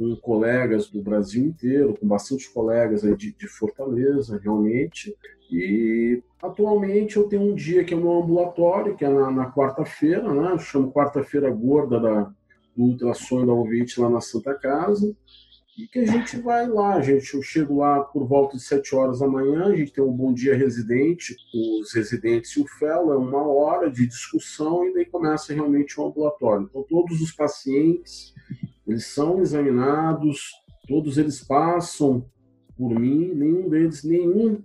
[0.00, 5.14] com colegas do Brasil inteiro, com bastante colegas aí de, de Fortaleza, realmente.
[5.52, 10.32] E atualmente eu tenho um dia que é no ambulatório, que é na, na quarta-feira,
[10.32, 10.52] né?
[10.52, 12.22] Eu chamo quarta-feira gorda da,
[12.74, 15.14] do ultrassom da ouvinte lá na Santa Casa,
[15.76, 17.34] e que a gente vai lá, gente.
[17.34, 20.32] Eu chego lá por volta de 7 horas da manhã, a gente tem um bom
[20.32, 25.52] dia residente, os residentes e o fellow, é uma hora de discussão e daí começa
[25.52, 26.66] realmente o ambulatório.
[26.70, 28.34] Então, todos os pacientes,
[28.90, 30.50] eles são examinados,
[30.88, 32.24] todos eles passam
[32.76, 34.62] por mim, nenhum deles, nenhum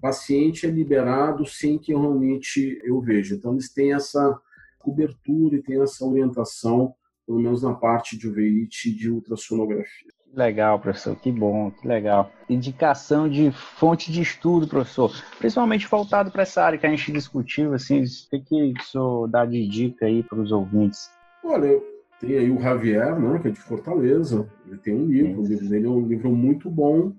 [0.00, 3.34] paciente é liberado sem que realmente eu veja.
[3.34, 4.38] Então, eles têm essa
[4.78, 6.94] cobertura e têm essa orientação
[7.26, 10.12] pelo menos na parte de UVIT e de ultrassonografia.
[10.34, 12.30] Legal, professor, que bom, que legal.
[12.50, 17.72] Indicação de fonte de estudo, professor, principalmente voltado para essa área que a gente discutiu,
[17.72, 21.08] assim, o que o senhor dá de dica aí para os ouvintes?
[21.44, 21.80] Olha,
[22.20, 25.68] tem aí o Javier, né, que é de Fortaleza, ele tem um livro, o livro
[25.68, 27.12] dele é um livro muito bom,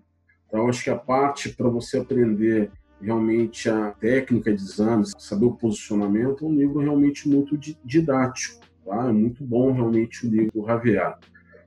[0.47, 2.71] então acho que a parte para você aprender
[3.01, 8.65] realmente a técnica de exames, saber o posicionamento, é um livro realmente muito didático.
[8.85, 9.09] Tá?
[9.09, 11.17] É muito bom realmente o livro do Javier.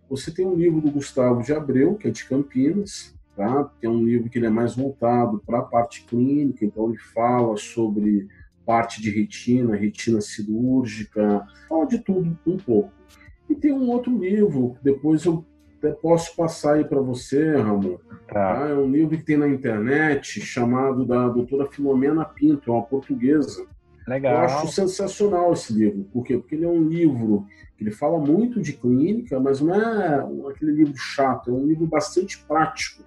[0.09, 3.71] Você tem um livro do Gustavo de Abreu, que é de Campinas, tá?
[3.79, 6.99] que é um livro que ele é mais voltado para a parte clínica, então ele
[6.99, 8.27] fala sobre
[8.69, 12.93] parte de retina, retina cirúrgica, fala de tudo um pouco.
[13.49, 15.43] E tem um outro livro, depois eu
[15.79, 17.97] até posso passar aí para você, Ramon.
[18.29, 18.57] Tá.
[18.57, 18.69] Tá?
[18.69, 23.67] É um livro que tem na internet, chamado da doutora Filomena Pinto, é uma portuguesa.
[24.07, 24.35] Legal.
[24.35, 26.05] Eu acho sensacional esse livro.
[26.13, 26.37] Por quê?
[26.37, 30.73] Porque ele é um livro que ele fala muito de clínica, mas não é aquele
[30.73, 33.03] livro chato, é um livro bastante prático,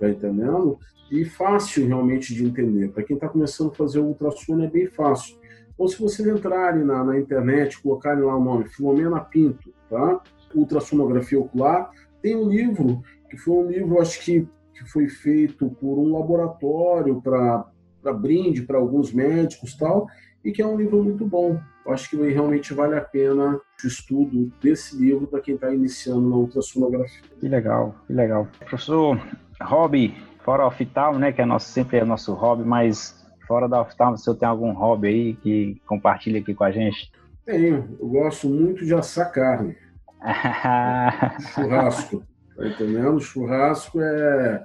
[0.00, 0.78] tá entendendo?
[1.10, 2.88] E fácil realmente de entender.
[2.88, 5.36] Para quem está começando a fazer o ultrassom é bem fácil.
[5.76, 10.20] Ou se vocês entrarem na, na internet, colocarem lá o nome Filomena Pinto, tá?
[10.54, 11.90] Ultrassonografia ocular,
[12.22, 17.20] tem um livro que foi um livro, acho que, que foi feito por um laboratório
[17.20, 20.06] para brinde para alguns médicos tal,
[20.44, 21.58] e que é um livro muito bom.
[21.88, 26.36] Acho que realmente vale a pena o estudo desse livro para quem está iniciando na
[26.36, 27.22] ultrassonografia.
[27.40, 28.48] Que legal, que legal.
[28.60, 29.20] Professor,
[29.60, 34.16] hobby fora oftalmo, né, que é nosso, sempre é nosso hobby, mas fora da oftalmo,
[34.16, 37.10] você tem algum hobby aí que compartilha aqui com a gente?
[37.44, 39.76] Tenho, eu gosto muito de assar carne.
[41.54, 42.22] Churrasco,
[42.56, 43.20] tá entendendo?
[43.20, 44.64] Churrasco é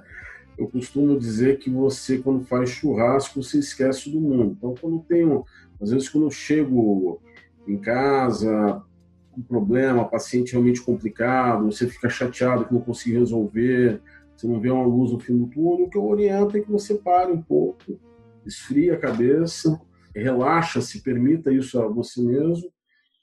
[0.60, 4.54] eu costumo dizer que você, quando faz churrasco, você esquece do mundo.
[4.58, 5.42] Então, quando tenho,
[5.80, 7.18] às vezes, quando eu chego
[7.66, 8.82] em casa,
[9.36, 14.02] um problema, paciente realmente complicado, você fica chateado que não conseguiu resolver,
[14.40, 16.70] você não vê uma luz no fim do túnel, o que eu oriento é que
[16.70, 18.00] você pare um pouco,
[18.46, 19.78] esfria a cabeça,
[20.16, 22.72] relaxa, se permita isso a você mesmo,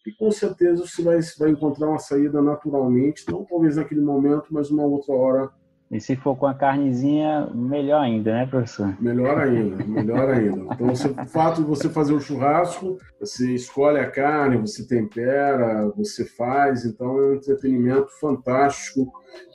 [0.05, 4.70] e com certeza você vai, vai encontrar uma saída naturalmente, não talvez naquele momento, mas
[4.70, 5.51] uma outra hora
[5.89, 8.93] e se for com a carnezinha, melhor ainda, né, professor?
[9.01, 10.73] Melhor ainda, melhor ainda.
[10.73, 15.88] Então, você, o fato de você fazer o churrasco, você escolhe a carne, você tempera,
[15.95, 19.09] você faz, então é um entretenimento fantástico.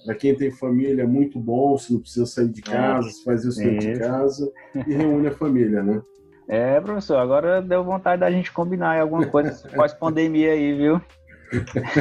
[0.06, 3.44] Para quem tem família, é muito bom, você não precisa sair de casa, você faz
[3.44, 4.50] isso dentro de casa
[4.86, 6.00] e reúne a família, né?
[6.48, 11.00] É, professor, agora deu vontade da gente combinar alguma coisa pós-pandemia aí, viu?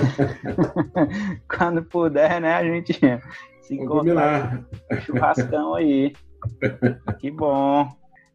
[1.54, 2.98] Quando puder, né, a gente
[3.62, 4.66] se encontrar.
[5.02, 6.14] Churrascão aí.
[7.20, 7.88] que bom.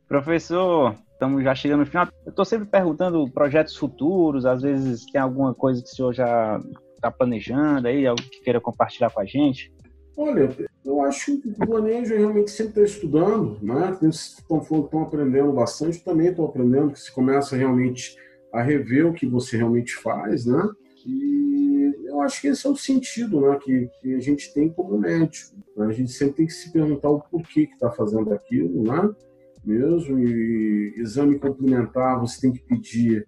[0.09, 2.09] Professor, estamos já chegando no final.
[2.24, 6.61] Eu estou sempre perguntando projetos futuros, às vezes tem alguma coisa que o senhor já
[6.95, 9.72] está planejando aí, algo que queira compartilhar com a gente?
[10.16, 10.49] Olha,
[10.85, 13.99] eu acho que o planejo realmente sempre está estudando, né?
[14.03, 18.16] Estão aprendendo bastante, também estou aprendendo, que se começa realmente
[18.53, 20.66] a rever o que você realmente faz, né?
[21.07, 21.45] E
[22.16, 25.56] eu acho que esse é o sentido né, que, que a gente tem como médico.
[25.76, 25.86] Né?
[25.86, 29.14] A gente sempre tem que se perguntar o porquê que está fazendo aquilo, né?
[29.66, 30.18] mesmo.
[30.18, 33.26] E exame complementar você tem que pedir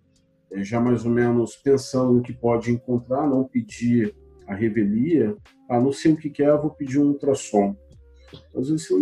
[0.52, 4.14] é, já mais ou menos pensando no que pode encontrar, não pedir
[4.46, 5.36] a revelia.
[5.68, 7.76] Ah, não sei o que é, vou pedir um ultrassom.
[8.56, 8.94] Às vezes você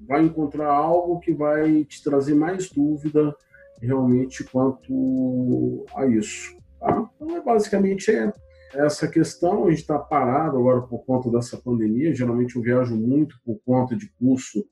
[0.00, 3.34] vai encontrar algo que vai te trazer mais dúvida
[3.80, 6.56] realmente quanto a isso.
[6.78, 7.10] Tá?
[7.16, 8.32] Então, é basicamente é
[8.74, 9.66] essa questão.
[9.66, 12.14] A gente está parado agora por conta dessa pandemia.
[12.14, 14.64] Geralmente eu viajo muito por conta de curso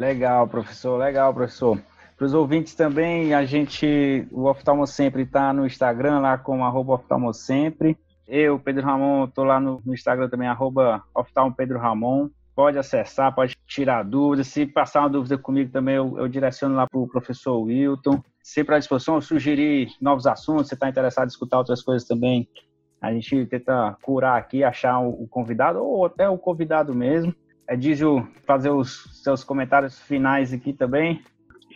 [0.00, 1.80] Legal, professor, legal, professor.
[2.16, 6.94] Para os ouvintes também, a gente, o Oftalmo Sempre está no Instagram, lá com arroba
[6.94, 7.96] Oftalmo Sempre.
[8.28, 11.02] Eu, Pedro Ramon, estou lá no, no, Instagram também, arroba
[11.56, 12.28] Pedro Ramon.
[12.54, 14.48] Pode acessar, pode tirar dúvidas.
[14.48, 18.22] Se passar uma dúvida comigo também, eu, eu direciono lá para o professor Wilton.
[18.42, 22.48] Sempre à disposição, sugerir novos assuntos, você está interessado em escutar outras coisas também,
[23.00, 27.34] a gente tenta curar aqui, achar o convidado, ou até o convidado mesmo.
[27.68, 31.22] É Dígio, fazer os seus comentários finais aqui também.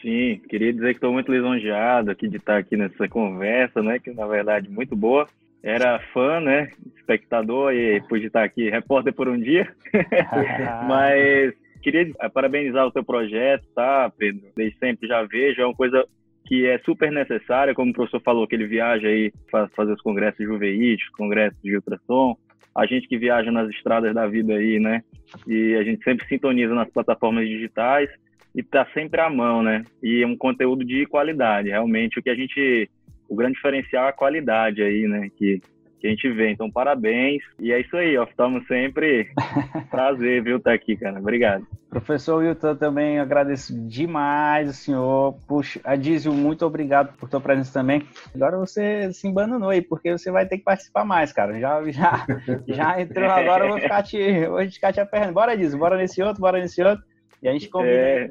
[0.01, 3.99] Sim, queria dizer que estou muito lisonjeado aqui de estar aqui nessa conversa, né?
[3.99, 5.29] Que na verdade muito boa
[5.63, 6.71] era fã, né?
[6.97, 9.69] Espectador e pude estar aqui, repórter por um dia.
[10.89, 14.43] Mas queria parabenizar o seu projeto, tá, Pedro?
[14.57, 16.07] Desde sempre já vejo, é uma coisa
[16.47, 20.03] que é super necessária, como o professor falou, que ele viaja aí para fazer os
[20.03, 22.37] congressos de juveite, congressos de ultrassom.
[22.75, 25.03] A gente que viaja nas estradas da vida aí, né?
[25.47, 28.09] E a gente sempre sintoniza nas plataformas digitais
[28.55, 29.85] e tá sempre à mão, né?
[30.03, 31.69] E é um conteúdo de qualidade.
[31.69, 32.91] Realmente, o que a gente
[33.31, 35.31] o grande diferencial é a qualidade aí, né?
[35.37, 35.63] Que,
[36.01, 36.51] que a gente vê.
[36.51, 37.45] Então, parabéns.
[37.61, 39.31] E é isso aí, Oftalmo sempre.
[39.89, 41.21] Prazer, viu, estar tá aqui, cara.
[41.21, 41.65] Obrigado.
[41.89, 45.35] Professor Wilton, também agradeço demais o senhor.
[45.47, 48.03] Puxa, Adísio, muito obrigado por tua presença também.
[48.35, 51.59] Agora você se embananou aí, porque você vai ter que participar mais, cara.
[51.61, 52.27] Já, já,
[52.67, 55.35] já entrou agora, eu vou ficar te, vou ficar te apertando.
[55.35, 57.05] Bora, Adísio, bora nesse outro, bora nesse outro.
[57.41, 58.31] E a gente combina é...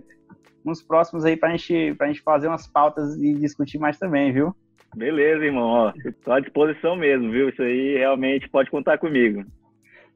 [0.66, 4.54] uns próximos aí pra gente, pra gente fazer umas pautas e discutir mais também, viu?
[4.96, 5.68] Beleza, irmão.
[5.68, 7.50] Ó, tô à disposição mesmo, viu?
[7.50, 9.46] Isso aí realmente pode contar comigo.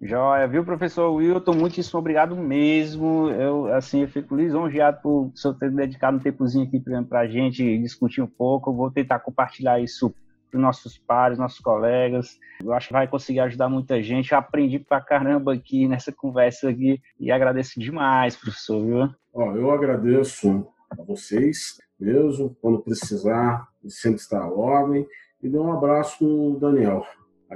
[0.01, 1.53] Joia, viu, professor Wilton?
[1.53, 3.29] Muitíssimo obrigado mesmo.
[3.29, 7.27] Eu, assim, eu fico lisonjeado por o senhor ter dedicado um tempozinho aqui para a
[7.27, 8.69] gente discutir um pouco.
[8.69, 10.13] Eu vou tentar compartilhar isso
[10.51, 12.37] para nossos pares, nossos colegas.
[12.61, 14.33] Eu acho que vai conseguir ajudar muita gente.
[14.33, 18.85] Eu aprendi pra caramba aqui nessa conversa aqui e agradeço demais, professor.
[18.85, 19.09] Viu?
[19.33, 20.67] Ó, eu agradeço
[20.99, 22.55] a vocês mesmo.
[22.61, 25.05] Quando precisar, sempre está à ordem.
[25.41, 27.05] E dê um abraço no Daniel.
[27.49, 27.55] A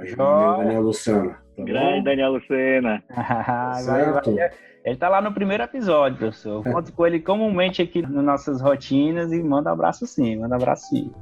[0.58, 1.38] Daniel Lucena.
[1.56, 3.02] Tá Grande Daniel Lucena.
[3.82, 4.30] certo.
[4.30, 6.64] Ele está lá no primeiro episódio, professor.
[6.64, 10.54] Eu conto com ele comumente aqui nas nossas rotinas e manda um abraço sim, manda
[10.54, 11.12] um abraço sim.